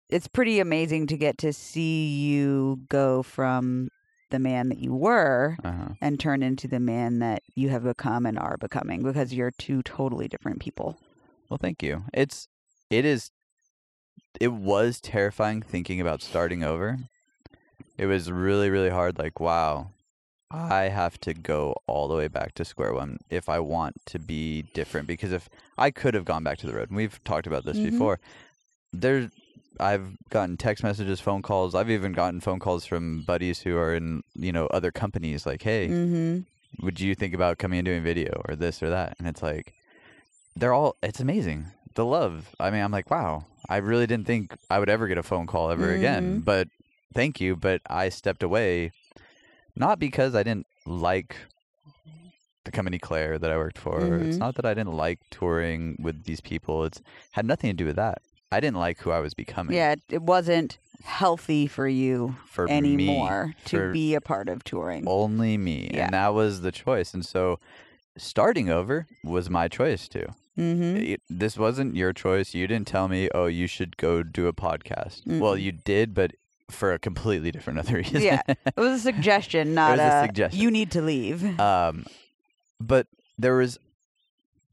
[0.10, 3.90] it's pretty amazing to get to see you go from
[4.32, 5.90] the man that you were Uh-huh.
[6.02, 9.82] and turn into the man that you have become and are becoming because you're two
[9.84, 11.00] totally different people.
[11.50, 12.04] Well, thank you.
[12.14, 12.48] It's
[12.90, 13.32] it is
[14.40, 17.00] it was terrifying thinking about starting over.
[17.98, 19.92] It was really really hard like wow.
[20.52, 24.18] I have to go all the way back to square one if I want to
[24.20, 25.48] be different because if
[25.78, 27.92] I could have gone back to the road and we've talked about this Mhm.
[27.92, 28.20] before.
[28.92, 29.30] There's
[29.80, 31.74] I've gotten text messages, phone calls.
[31.76, 35.62] I've even gotten phone calls from buddies who are in, you know, other companies like,
[35.62, 36.40] "Hey, Mm-hmm.
[36.86, 39.16] would you think about coming and doing video or this or that?
[39.20, 39.74] And it's like,
[40.56, 41.68] they're all, it's amazing.
[41.96, 42.56] The love.
[42.60, 45.48] I mean, I'm like, wow, I really didn't think I would ever get a phone
[45.48, 46.42] call ever again.
[46.42, 46.46] Mhm.
[46.46, 46.68] But
[47.14, 47.56] thank you.
[47.56, 48.92] But I stepped away,
[49.76, 51.36] not because I didn't like
[52.66, 54.18] the company Clair that I worked for.
[54.18, 54.40] It's Mhm.
[54.40, 56.84] not that I didn't like touring with these people.
[56.86, 57.02] It's
[57.32, 58.22] had nothing to do with that.
[58.52, 59.76] I didn't like who I was becoming.
[59.76, 64.64] Yeah, it- wasn't healthy for you for me, anymore to for be a part of
[64.64, 65.08] touring.
[65.08, 66.06] only me, Yeah.
[66.06, 67.14] and that was the choice.
[67.14, 67.60] And so,
[68.18, 70.26] starting over was my choice too.
[70.58, 70.98] Mm-hmm.
[70.98, 72.54] it- this wasn't your choice.
[72.54, 75.22] You didn't tell me, oh, you should go do a podcast.
[75.26, 75.62] Well, Mm-mm.
[75.62, 76.34] you did, but
[76.70, 78.22] for a completely different other reason.
[78.22, 80.60] Yeah, it was a suggestion, not a a, suggestion.
[80.62, 81.58] You need to leave.
[81.62, 82.06] um,
[82.82, 83.80] but there was,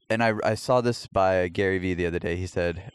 [0.09, 2.35] and I, I saw this by Gary Vee the other day.
[2.35, 2.89] He said, "Uh,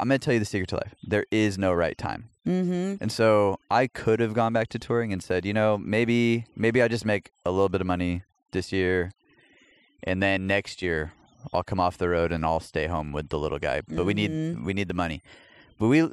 [0.00, 0.94] I'm going to tell you the secret to life.
[1.02, 2.28] There is no right time.
[2.46, 3.02] Mm-hmm.
[3.02, 6.82] And so I could have gone back to touring and said, you know, maybe maybe
[6.82, 9.12] I just make a little bit of money this year,
[10.02, 11.12] and then next year
[11.52, 13.80] I'll come off the road and I'll stay home with the little guy.
[13.88, 14.64] But we need Mhm.
[14.64, 15.22] we need the money.
[15.78, 16.08] But we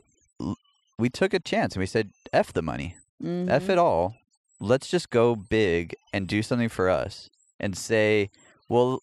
[0.97, 3.49] we took a chance and we said, f the money, Mm-hmm.
[3.51, 4.15] f it all.
[4.59, 7.29] Let's just go big and do something for us
[7.59, 8.29] and say,
[8.69, 9.01] well,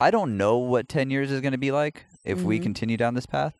[0.00, 2.62] I don't know what ten years is going to be like if we Mhm.
[2.62, 3.54] continue down this path.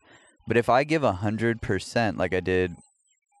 [0.47, 2.75] But if I give a hundred percent, like I did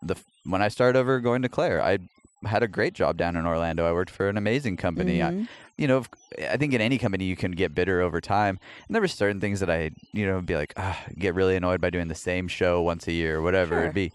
[0.01, 1.97] the when I started over going to Clair, I
[2.45, 3.87] had a great job down in Orlando.
[3.87, 5.23] I worked for an amazing company.
[5.23, 5.47] I, Mhm.
[5.77, 6.05] you know,
[6.49, 8.59] I think in any company you can get bitter over time.
[8.87, 11.81] And there were certain things that I, you know, be like, ah, get really annoyed
[11.81, 13.83] by doing the same show once a year or whatever Sure.
[13.85, 14.11] it'd be.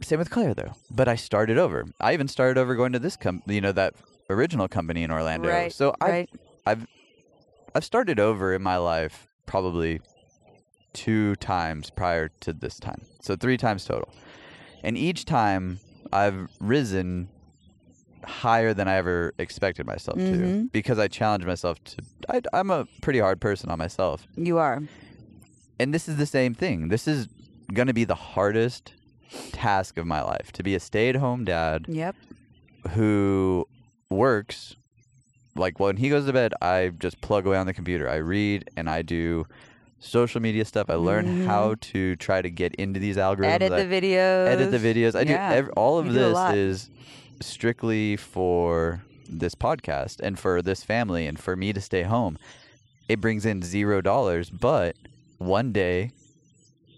[0.00, 0.72] Same with Clair though.
[0.90, 1.84] But I started over.
[2.00, 3.94] I even started over going to this com, you know, that
[4.28, 5.48] original company in Orlando.
[5.48, 6.30] Right, So I right.
[6.66, 6.86] I've
[7.80, 10.00] started over in my life probably
[10.92, 13.02] two times prior to this time.
[13.20, 14.12] So three times total.
[14.84, 15.78] And each time
[16.12, 17.28] I've risen
[18.24, 20.72] higher than I ever expected myself to Mhm.
[20.72, 21.96] because I challenge myself to
[22.28, 24.26] I, I'm a pretty hard person on myself.
[24.36, 24.80] You are.
[25.80, 26.88] And this is the same thing.
[26.88, 27.26] This is
[27.72, 28.92] going to be the hardest
[29.52, 32.14] task of my life to be a stay-at-home dad Yep.
[32.90, 33.66] who
[34.10, 34.76] works
[35.54, 38.68] like when he goes to bed i just plug away on the computer i read
[38.76, 39.46] and i do
[40.00, 43.62] social media stuff i learn how to try to get into these algorithms Mm-hmm.
[43.62, 44.46] Edit I the videos.
[44.48, 45.50] edit the videos i Yeah.
[45.50, 46.90] do ev- all of You this is
[47.40, 52.38] strictly for this podcast and for this family and for me to stay home
[53.08, 54.96] it brings in zero dollars but
[55.38, 56.12] one day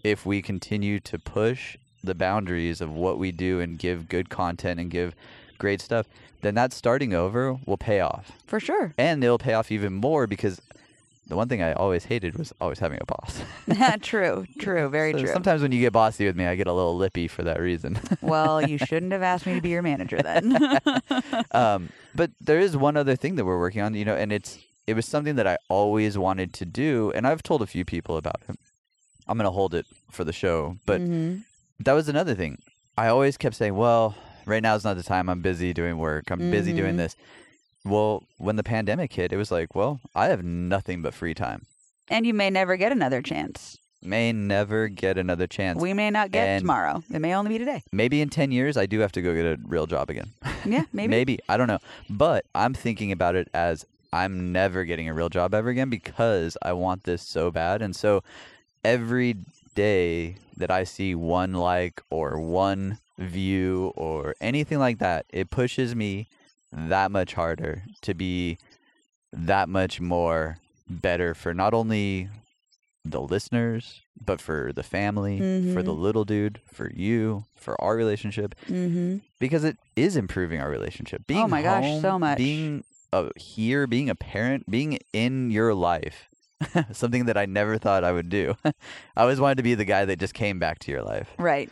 [0.03, 4.79] if we continue to push the boundaries of what we do and give good content
[4.79, 5.15] and give
[5.57, 6.07] great stuff,
[6.41, 8.31] then that starting over will pay off.
[8.47, 8.93] For sure.
[8.97, 10.61] And it'll pay off even more because
[11.27, 13.41] the one thing I always hated was always having a boss.
[14.01, 15.27] true, true, very So true.
[15.33, 17.99] Sometimes when you get bossy with me, I get a little lippy for that reason.
[18.21, 20.55] well, you shouldn't have asked me to be your manager then.
[21.51, 24.59] um, but there is one other thing that we're working on, you know, and it's
[24.87, 28.17] it was something that I always wanted to do, and I've told a few people
[28.17, 28.55] about it.
[29.27, 31.43] I'm gonna hold it for the show, but Mhm.
[31.79, 32.59] that was another thing.
[32.95, 34.13] I always kept saying, "Well,
[34.45, 35.29] right now is not the time.
[35.29, 36.29] I'm busy doing work.
[36.31, 36.97] I'm busy doing Mhm.
[36.97, 37.15] this."
[37.83, 41.63] Well, when the pandemic hit, it was like, "Well, I have nothing but free time.
[42.07, 43.77] and you may never get another chance.
[44.03, 45.81] May never get another chance.
[45.81, 47.01] We may not get And- tomorrow.
[47.11, 47.81] It may only be today.
[47.91, 50.29] Maybe in 10 years I do have to go get a real job again."
[50.65, 51.09] Yeah, maybe.
[51.09, 51.39] Maybe.
[51.49, 51.79] I don't know.
[52.07, 56.55] But I'm thinking about it as I'm never getting a real job ever again because
[56.61, 57.81] I want this so bad.
[57.81, 58.23] And so
[58.83, 59.35] every
[59.73, 65.95] day that I see one like or one view or anything like that, it pushes
[65.95, 66.27] me
[66.71, 68.57] that much harder to be
[69.31, 70.57] that much more
[70.89, 72.29] better for not only
[73.03, 75.39] the listeners, but for the family,
[75.73, 75.99] for the Mhm.
[75.99, 79.17] little dude, for you, for our relationship Mm-hmm.
[79.39, 81.25] because it is improving our relationship.
[81.27, 82.37] Being Oh my gosh, so much.
[82.37, 86.27] Being uh, here, being a parent, being in your life,
[86.91, 88.55] something that I never thought I would do.
[88.65, 88.73] I
[89.21, 91.29] always wanted to be the guy that just came back to your life.
[91.37, 91.69] Right.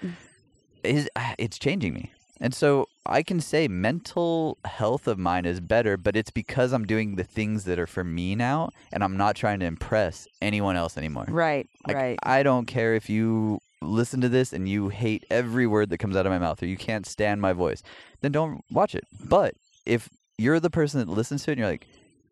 [0.83, 5.97] Is it's changing me, and so I can say mental health of mine is better,
[5.97, 9.35] but it's because I'm doing the things that are for me now, and I'm not
[9.35, 11.25] trying to impress anyone else anymore.
[11.27, 11.67] Right.
[11.87, 12.19] Like, right.
[12.23, 16.15] I don't care if you listen to this and you hate every word that comes
[16.15, 17.83] out of my mouth or you can't stand my voice,
[18.21, 19.03] then don't watch it.
[19.23, 19.55] But
[19.85, 21.87] if you're the person that listens to it and you're like,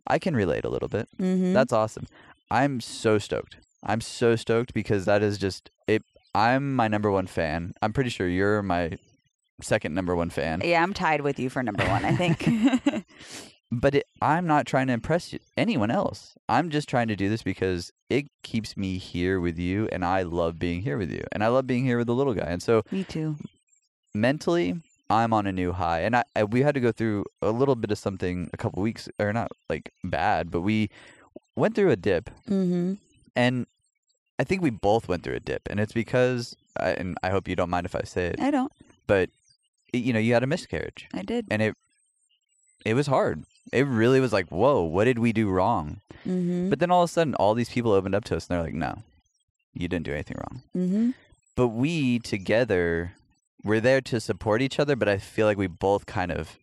[0.07, 1.53] I can relate a little bit, mm-hmm.
[1.53, 2.07] that's awesome.
[2.49, 3.57] I'm so stoked.
[3.83, 5.69] I'm so stoked because that is just.
[6.33, 7.73] I'm my number one fan.
[7.81, 8.97] I'm pretty sure you're my
[9.61, 10.61] second number one fan.
[10.63, 12.05] yeah, I'm tied with you for number one.
[12.05, 13.05] I think.
[13.73, 16.33] But it, I'm not trying to impress you- anyone else.
[16.49, 20.23] I'm just trying to do this because it keeps me here with you, and I
[20.23, 22.47] love being here with you, and I love being here with the little guy.
[22.47, 23.37] And so Me too.
[24.13, 24.75] mentally,
[25.09, 27.75] I'm on a new high, and I, I we had to go through a little
[27.75, 30.89] bit of something a couple weeks, or not like bad, but we
[31.55, 32.95] went through a dip, Mm-hmm.
[33.37, 33.67] and
[34.41, 37.47] I think we both went through a dip, and it's because, I, and I hope
[37.47, 38.71] you don't mind if I say it, I don't.
[39.05, 39.29] but
[39.93, 41.45] you know, you had a miscarriage, I did.
[41.51, 41.75] and it
[42.83, 43.43] it was hard.
[43.71, 46.01] It really was like, whoa, what did we do wrong?
[46.25, 46.69] Mm-hmm.
[46.71, 48.63] But then all of a sudden, all these people opened up to us, and they're
[48.63, 49.03] like, no,
[49.75, 50.63] you didn't do anything wrong.
[50.75, 51.09] mm-hmm.
[51.55, 53.13] But we together,
[53.63, 54.95] we're there to support each other.
[54.95, 56.57] But I feel like we both kind of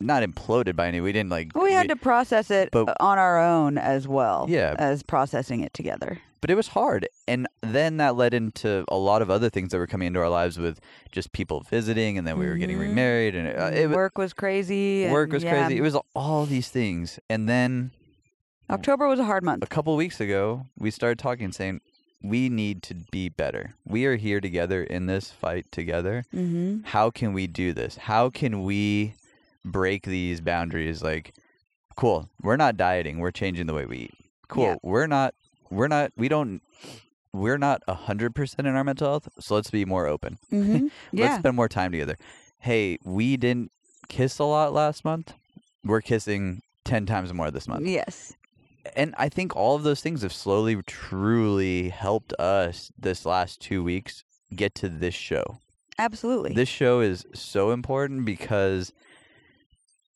[0.00, 1.00] not imploded by any.
[1.00, 1.54] We didn't like.
[1.54, 4.46] We had to process it but- on our own as well.
[4.48, 4.74] Yeah.
[4.78, 6.18] As processing it together.
[6.40, 9.78] But it was hard, and then that led into a lot of other things that
[9.78, 10.80] were coming into our lives with
[11.10, 12.80] just people visiting, and then we were getting Mhm.
[12.88, 15.08] remarried, and it, uh, it work was crazy.
[15.08, 15.78] work and was yeah, crazy.
[15.78, 17.90] It was all these things, and then
[18.68, 19.62] October was a hard month.
[19.62, 21.80] a couple weeks ago, we started talking, saying
[22.22, 23.74] we need to be better.
[23.84, 26.24] We are here together in this fight together.
[26.34, 26.84] Mm-hmm.
[26.84, 27.96] How can we do this?
[27.96, 29.14] How can we
[29.64, 31.02] break these boundaries?
[31.02, 31.34] Like,
[31.96, 33.18] cool, we're not dieting.
[33.20, 34.14] We're changing the way we eat.
[34.48, 34.76] Cool, Yeah.
[34.82, 35.34] we're not.
[35.70, 36.12] We're not.
[36.16, 36.62] We don't.
[37.32, 39.28] We're not a hundred percent in our mental health.
[39.40, 40.38] So let's be more open.
[40.52, 40.86] Mm-hmm.
[41.18, 42.16] Let's spend more time together.
[42.60, 43.70] Hey, we didn't
[44.08, 45.34] kiss a lot last month.
[45.84, 48.32] We're kissing ten times more this month Yes.
[48.94, 53.82] and I think all of those things have slowly, truly helped us this last two
[53.82, 54.22] weeks
[54.54, 55.58] get to this show.
[55.98, 56.54] Absolutely.
[56.54, 58.92] This show is so important because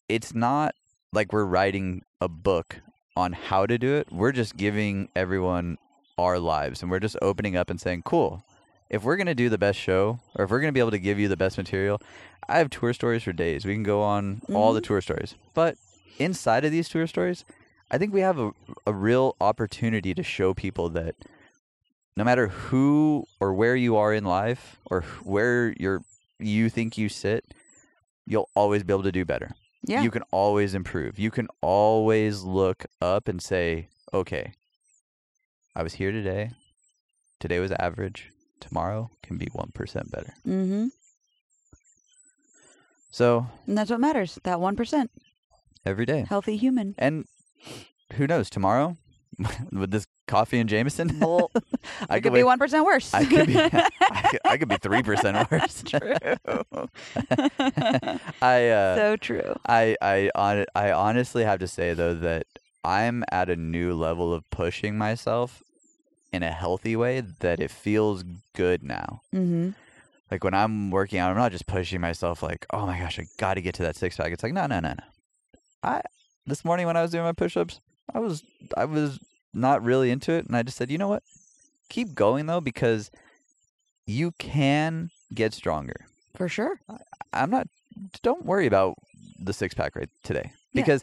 [0.09, 0.75] it's not
[1.13, 2.81] like we're writing a book
[3.17, 4.11] on how to do it.
[4.11, 5.79] We're just giving everyone
[6.19, 8.45] our lives and we're just opening up and saying, cool.
[8.89, 10.91] If we're going to do the best show or if we're going to be able
[10.91, 12.01] to give you the best material,
[12.49, 13.65] I have tour stories for days.
[13.65, 14.87] We can go on all the mm-hmm.
[14.87, 15.37] tour stories.
[15.55, 15.77] But
[16.19, 17.45] inside of these tour stories,
[17.91, 18.51] I think we have a,
[18.87, 21.15] a real opportunity to show people that
[22.17, 26.03] no matter who or where you are in life or where you're
[26.39, 27.45] you think you sit,
[28.27, 29.55] you'll always be able to do better.
[29.91, 30.03] Yeah.
[30.03, 31.19] You can always improve.
[31.19, 34.53] You can always look up and say, "Okay,
[35.75, 36.53] I was here today.
[37.41, 38.31] Today was average.
[38.61, 40.87] Tomorrow can be 1% better." mm-hmm.
[43.13, 44.39] So, And that's what matters.
[44.45, 45.09] That 1%.
[45.85, 46.25] every day.
[46.29, 46.95] Healthy human.
[46.97, 47.25] And
[48.15, 48.97] who knows, tomorrow
[49.73, 51.51] with this coffee and Jameson, Well,
[52.09, 53.13] I it could wake- be 1% worse.
[53.13, 53.71] I could be I
[54.31, 55.83] could, I could be 3% worse.
[58.43, 59.59] I uh so true.
[59.67, 62.47] I I on, I honestly have to say though that
[62.85, 65.63] I'm at a new level of pushing myself
[66.33, 68.25] in a healthy way that it feels
[68.55, 69.21] good now.
[69.35, 69.71] Mm-hmm.
[70.31, 73.27] Like when I'm working out, I'm not just pushing myself like, oh my gosh, I
[73.37, 74.33] got to get to that six pack.
[74.33, 75.05] It's like, no, no, no, no.
[75.83, 76.03] I
[76.47, 77.81] this morning when I was doing my push-ups,
[78.15, 78.43] I was
[78.77, 79.19] I was
[79.53, 81.23] not really into it, and I just said, you know what,
[81.89, 83.11] keep going though because
[84.07, 86.07] you can get stronger.
[86.37, 86.81] For sure.
[87.33, 87.69] I'm not.
[88.23, 88.97] Don't worry about
[89.39, 91.03] the six pack right today because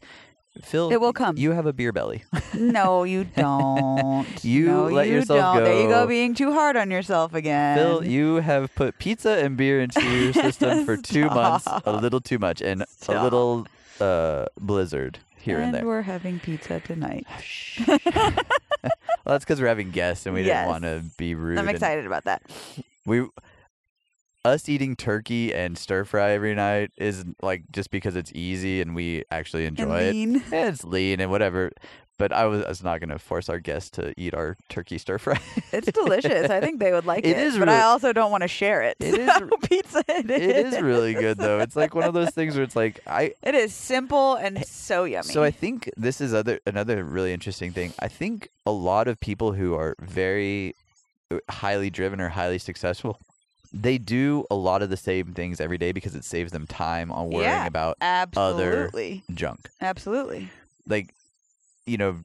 [0.63, 1.37] Phil, It will come.
[1.37, 2.23] You have a beer belly.
[2.55, 4.25] no, you don't.
[4.43, 5.63] You no, let you yourself don't.
[5.63, 6.07] There you go, go.
[6.07, 7.77] being too hard on yourself again.
[7.77, 12.19] Phil, you have put pizza and beer into your system for two months, a little
[12.21, 13.67] too much, and a little
[13.99, 15.85] uh, blizzard here and, and there.
[15.85, 17.25] we're having pizza tonight.
[17.87, 18.31] well,
[19.25, 20.61] that's because we're having guests and we Yes.
[20.67, 21.57] didn't want to be rude.
[21.59, 22.41] I'm excited about that.
[23.05, 23.27] We,
[24.47, 28.95] us eating turkey and stir fry every night is like just because it's easy and
[28.95, 30.11] we actually And enjoy it.
[30.13, 30.43] lean.
[30.51, 31.71] Yeah, it's lean and whatever.
[32.19, 34.97] But I was, I was not going to force our guests to eat our turkey
[34.97, 35.39] stir fry.
[35.71, 36.49] It's delicious.
[36.49, 37.37] I think they would like It it.
[37.37, 38.97] is but I also don't want to share it.
[38.99, 40.03] It is so pizza.
[40.07, 40.41] It is.
[40.41, 41.59] it is really good though.
[41.59, 45.03] It's like one of those things where it's like I It is simple and so
[45.03, 45.31] yummy.
[45.31, 47.93] So I think this is other another really interesting thing.
[47.99, 50.73] I think a lot of people who are very
[51.29, 53.19] uh, highly driven or highly successful,
[53.73, 57.11] they do a lot of the same things every day because it saves them time
[57.11, 57.65] on worrying Yeah.
[57.67, 59.69] about absolutely, junk.
[59.81, 60.49] absolutely.
[60.87, 61.13] Like,
[61.85, 62.19] you know,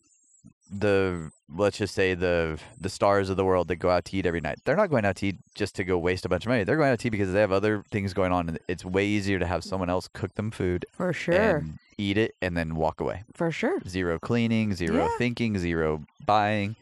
[0.71, 4.25] the let's just say the the stars of the world that go out to eat
[4.25, 4.59] every night.
[4.65, 6.65] They're not going out to eat just to go waste a bunch of money.
[6.65, 9.07] They're going out to eat because they have other things going on and it's way
[9.07, 11.63] easier to have someone else cook them food For sure.
[11.99, 13.25] eat it and then walk away.
[13.35, 13.81] For sure.
[13.87, 15.09] zero cleaning, zero Yeah.
[15.19, 16.77] thinking, zero buying.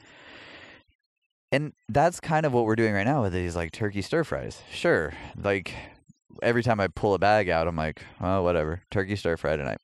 [1.53, 4.62] And that's kind of what we're doing right now with these like turkey stir fries.
[4.72, 5.74] Sure, like
[6.42, 9.78] every time I pull a bag out, I'm like, oh, whatever, turkey stir fry tonight.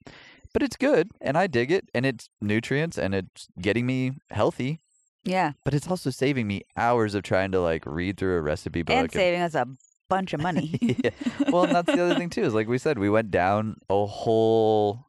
[0.52, 4.80] But it's good, and I dig it, and it's nutrients, and it's getting me healthy.
[5.24, 5.52] Yeah.
[5.64, 8.96] But it's also saving me hours of trying to like read through a recipe book.
[8.96, 9.66] and saving us a
[10.08, 10.78] bunch of money.
[10.80, 11.10] yeah.
[11.50, 12.42] Well, and that's the other thing too.
[12.42, 15.04] Is like we said, we went down a whole.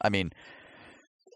[0.00, 0.32] I mean,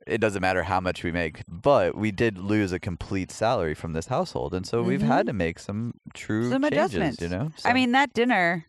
[0.06, 3.92] it doesn't matter how much we make, but we did lose a complete salary from
[3.92, 6.52] this household, and so we've had to make some true Mm-hmm.
[6.52, 6.78] Some changes.
[6.94, 7.22] adjustments.
[7.22, 8.66] You know, I mean, that dinner.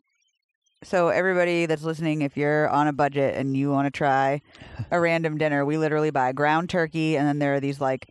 [0.83, 4.41] So everybody that's listening, if you're on a budget and you want to try
[4.91, 8.09] a random dinner, we literally buy ground turkey, and then there are these like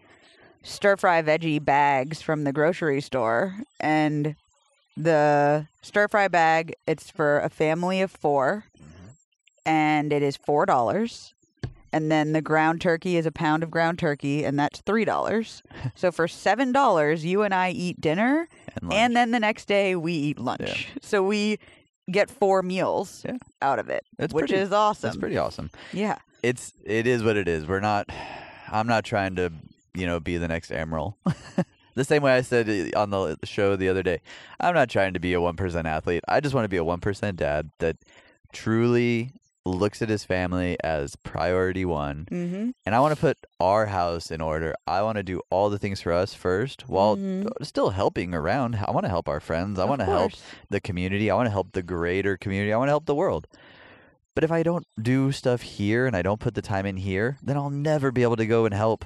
[0.62, 4.36] stir fry veggie bags from the grocery store, and
[4.96, 8.64] the stir fry bag it's for a family of 4
[9.64, 11.34] and it is four dollars.
[11.92, 15.62] And then the ground turkey is a pound of ground turkey, and that's three dollars.
[15.94, 18.48] so for seven dollars, you and I eat dinner,
[18.80, 20.88] and, and then the next day we eat lunch.
[21.02, 21.58] So we
[22.10, 23.36] get four meals Yeah.
[23.60, 25.08] out of it, It's which pretty- is awesome.
[25.08, 25.70] that's pretty awesome.
[25.92, 26.16] Yeah.
[26.42, 27.66] It's it is what it is.
[27.66, 28.08] We're not.
[28.70, 29.52] I'm not trying to
[29.94, 31.14] you know be the next Emerald.
[31.94, 34.20] the same way I said on the show the other day.
[34.58, 36.24] I'm not trying to be a one percent athlete.
[36.26, 37.96] I just want to be a one percent dad that
[38.52, 39.32] truly
[39.64, 42.70] looks at his family as priority one Mm-hmm.
[42.84, 44.74] and I want to put our house in order.
[44.86, 47.46] I want to do all the things for us first while Mhm.
[47.62, 48.76] still helping around.
[48.86, 49.78] I want to help our friends.
[49.78, 50.32] I want to help
[50.68, 51.30] the community.
[51.30, 52.72] I want to help the greater community.
[52.72, 53.46] I want to help the world.
[54.34, 57.36] But if I don't do stuff here and I don't put the time in here,
[57.42, 59.04] then I'll never be able to go and help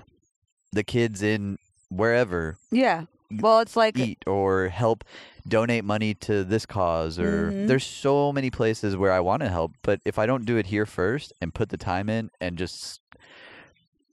[0.73, 1.59] the kids in
[1.91, 3.05] wherever Yeah.
[3.31, 5.05] Well, it's like eat or help
[5.49, 7.67] donate money to this cause or Mhm.
[7.69, 10.67] there's so many places where I want to help, but if I don't do it
[10.67, 13.01] here first and put the time in and just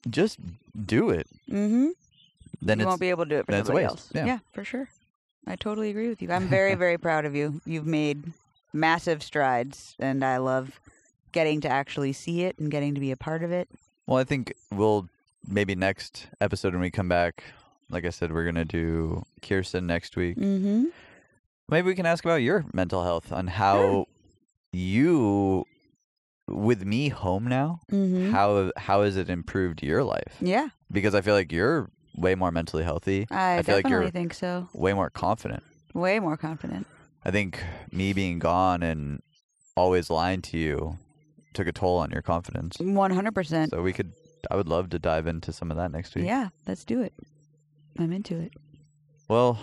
[0.10, 0.38] just
[0.86, 1.90] do it, mm-hmm.
[2.62, 4.10] then you it's won't be able to do it for somebody else.
[4.14, 4.40] Yeah.
[4.52, 4.90] for sure.
[5.48, 6.32] I totally agree with you.
[6.32, 7.62] I'm very, very proud of you.
[7.66, 8.32] You've made
[8.74, 10.80] massive strides, and I love
[11.32, 13.70] getting to actually see it and getting to be a part of it.
[14.08, 15.10] Well, I think we'll
[15.48, 17.44] maybe next episode when we come back.
[17.94, 20.38] Like I said, we're gonna do Kirsten next week.
[20.38, 20.86] Mm-hmm.
[21.70, 24.08] Maybe we can ask about your mental health and how
[24.72, 25.66] you,
[26.48, 28.32] with me home now, Mm-hmm.
[28.32, 30.36] how how has it improved your life?
[30.42, 34.10] Yeah, Because I feel like you're way more mentally healthy, I, I feel like you're-
[34.12, 34.68] think so.
[34.74, 35.64] way more confident.
[35.94, 36.88] Way more confident.
[37.24, 37.60] I think
[37.92, 39.22] me being gone and
[39.78, 40.98] always lying to you
[41.54, 42.78] took a toll on your confidence.
[42.80, 43.70] One hundred percent.
[43.72, 44.12] So we could,
[44.52, 46.26] I would love to dive into some of that next week.
[46.26, 47.14] Yeah, let's do it.
[48.00, 48.54] I'm into it.
[49.28, 49.60] Well,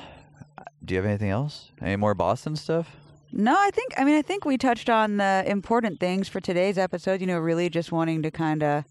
[0.85, 1.71] do you have anything else?
[1.81, 2.97] Any more Boston stuff?
[3.33, 6.79] No, I think I mean I think we touched on the important things for today's
[6.79, 8.85] episode, you know, really just wanting to kind of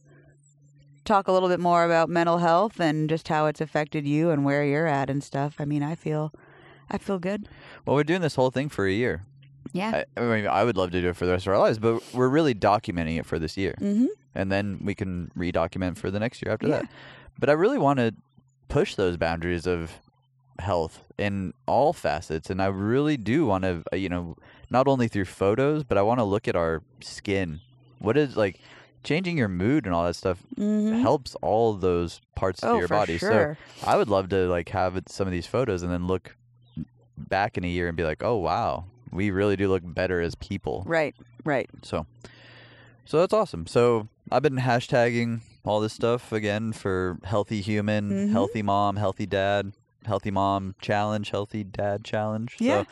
[1.06, 4.46] talk a little bit more about mental health and just how it's affected you and
[4.46, 5.56] where you're at and stuff.
[5.60, 6.32] I mean, I feel
[6.90, 7.50] I feel good.
[7.86, 9.24] Well, we're doing this whole thing for a year.
[9.74, 10.04] Yeah.
[10.18, 11.78] I, I mean, I would love to do it for the rest of our lives,
[11.80, 14.08] but we're really documenting it for this year, mhm.
[14.34, 16.80] and then we can redocument for the next year after Yeah.
[16.82, 16.92] that.
[17.38, 18.14] But I really want to
[18.70, 20.00] push those boundaries of
[20.60, 24.36] health in all facets, and I really do want to, you know,
[24.70, 27.60] not only through photos, but I want to look at our skin.
[28.00, 28.60] What is like
[29.04, 31.02] changing your mood and all that stuff Mhm.
[31.02, 33.18] helps all those parts Oh, of your body.
[33.18, 33.56] So.
[33.84, 36.36] I would love to like have some of these photos and then look
[37.18, 40.36] back in a year and be like, oh wow, we really do look better as
[40.36, 40.84] people.
[40.86, 41.16] right,
[41.46, 41.70] right.
[41.82, 42.06] So,
[43.06, 43.68] so that's awesome.
[43.68, 48.32] So I've been hashtagging all this stuff again for healthy human, Mhm.
[48.32, 49.74] healthy mom, healthy dad,
[50.06, 52.56] healthy mom challenge, healthy dad challenge.
[52.60, 52.84] Yeah.
[52.84, 52.90] So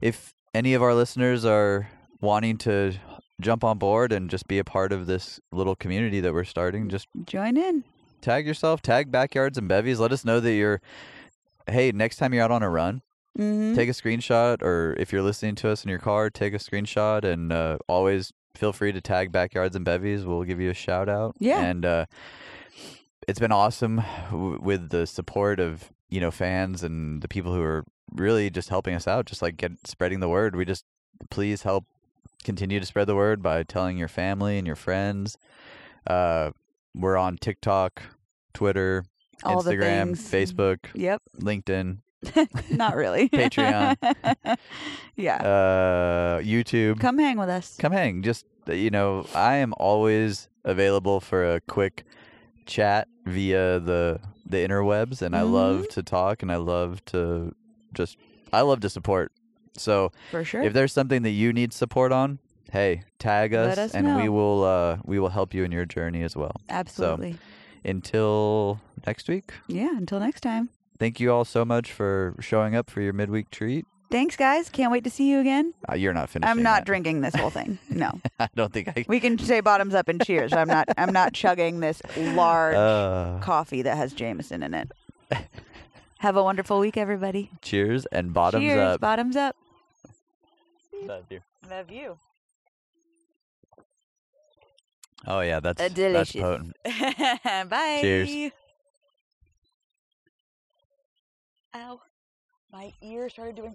[0.00, 1.88] if any of our listeners are
[2.20, 2.94] wanting to
[3.40, 6.88] jump on board and just be a part of this little community that we're starting,
[6.88, 7.84] just Join in.
[8.20, 10.00] tag yourself, tag backyards and bevies.
[10.00, 10.80] Let us know that you're.
[11.68, 13.02] Hey, next time you're out on a run,
[13.38, 13.76] Mm-hmm.
[13.76, 17.22] take a screenshot, or if you're listening to us in your car, take a screenshot,
[17.22, 20.24] and uh, always feel free to tag backyards and bevies.
[20.24, 21.36] We'll give you a shout out.
[21.38, 21.60] Yeah.
[21.60, 22.06] and uh,
[23.28, 27.62] it's been awesome w- with the support of you know fans and the people who
[27.62, 27.84] are
[28.14, 30.56] really just helping us out, just like get spreading the word.
[30.56, 30.84] We just
[31.30, 31.84] please help
[32.44, 35.36] continue to spread the word by telling your family and your friends.
[36.06, 36.50] Uh,
[36.94, 38.02] we're on TikTok,
[38.54, 39.04] Twitter,
[39.44, 40.12] All Instagram.
[40.16, 41.22] Facebook, Yep.
[41.40, 41.98] LinkedIn,
[42.70, 43.28] Not really.
[43.28, 43.96] Patreon.
[45.16, 45.36] yeah.
[45.36, 47.00] uh, YouTube.
[47.00, 47.76] Come hang with us.
[47.78, 48.22] Come hang.
[48.22, 52.04] Just uh, you know, I am always available for a quick
[52.66, 55.92] chat via the the interwebs, and I love Mm-hmm.
[55.92, 57.54] to talk, and I love to
[57.94, 58.16] just
[58.52, 59.32] I love to support.
[59.76, 60.62] So For sure.
[60.62, 62.40] if there's something that you need support on,
[62.72, 66.22] hey, tag us, us and we will uh, we will help you in your journey
[66.22, 66.56] as well.
[66.68, 67.36] Absolutely.
[67.84, 69.96] Until next week, yeah.
[69.96, 70.68] Until next time.
[70.98, 73.86] Thank you all so much for showing up for your midweek treat.
[74.10, 74.70] Thanks, guys.
[74.70, 75.74] Can't wait to see you again.
[75.86, 76.48] Uh, you're not finished.
[76.50, 77.78] I'm not drinking this whole thing.
[77.90, 78.20] No.
[78.40, 79.04] I don't think I.
[79.06, 80.52] We can say bottoms up and cheers.
[80.54, 80.88] I'm not.
[80.96, 84.90] I'm not chugging this large Uh, coffee that has Jameson in it.
[86.20, 87.50] Have a wonderful week, everybody.
[87.60, 88.68] cheers and bottoms up.
[88.68, 88.78] cheers.
[88.94, 89.00] up.
[89.00, 89.56] Bottoms up.
[91.02, 91.40] Love you.
[91.68, 92.18] Love you.
[95.26, 96.76] Oh yeah, that's Uh, that's potent.
[97.68, 97.98] Bye.
[98.00, 98.52] Cheers.
[101.74, 102.00] Ow.
[102.72, 103.74] My ear started doing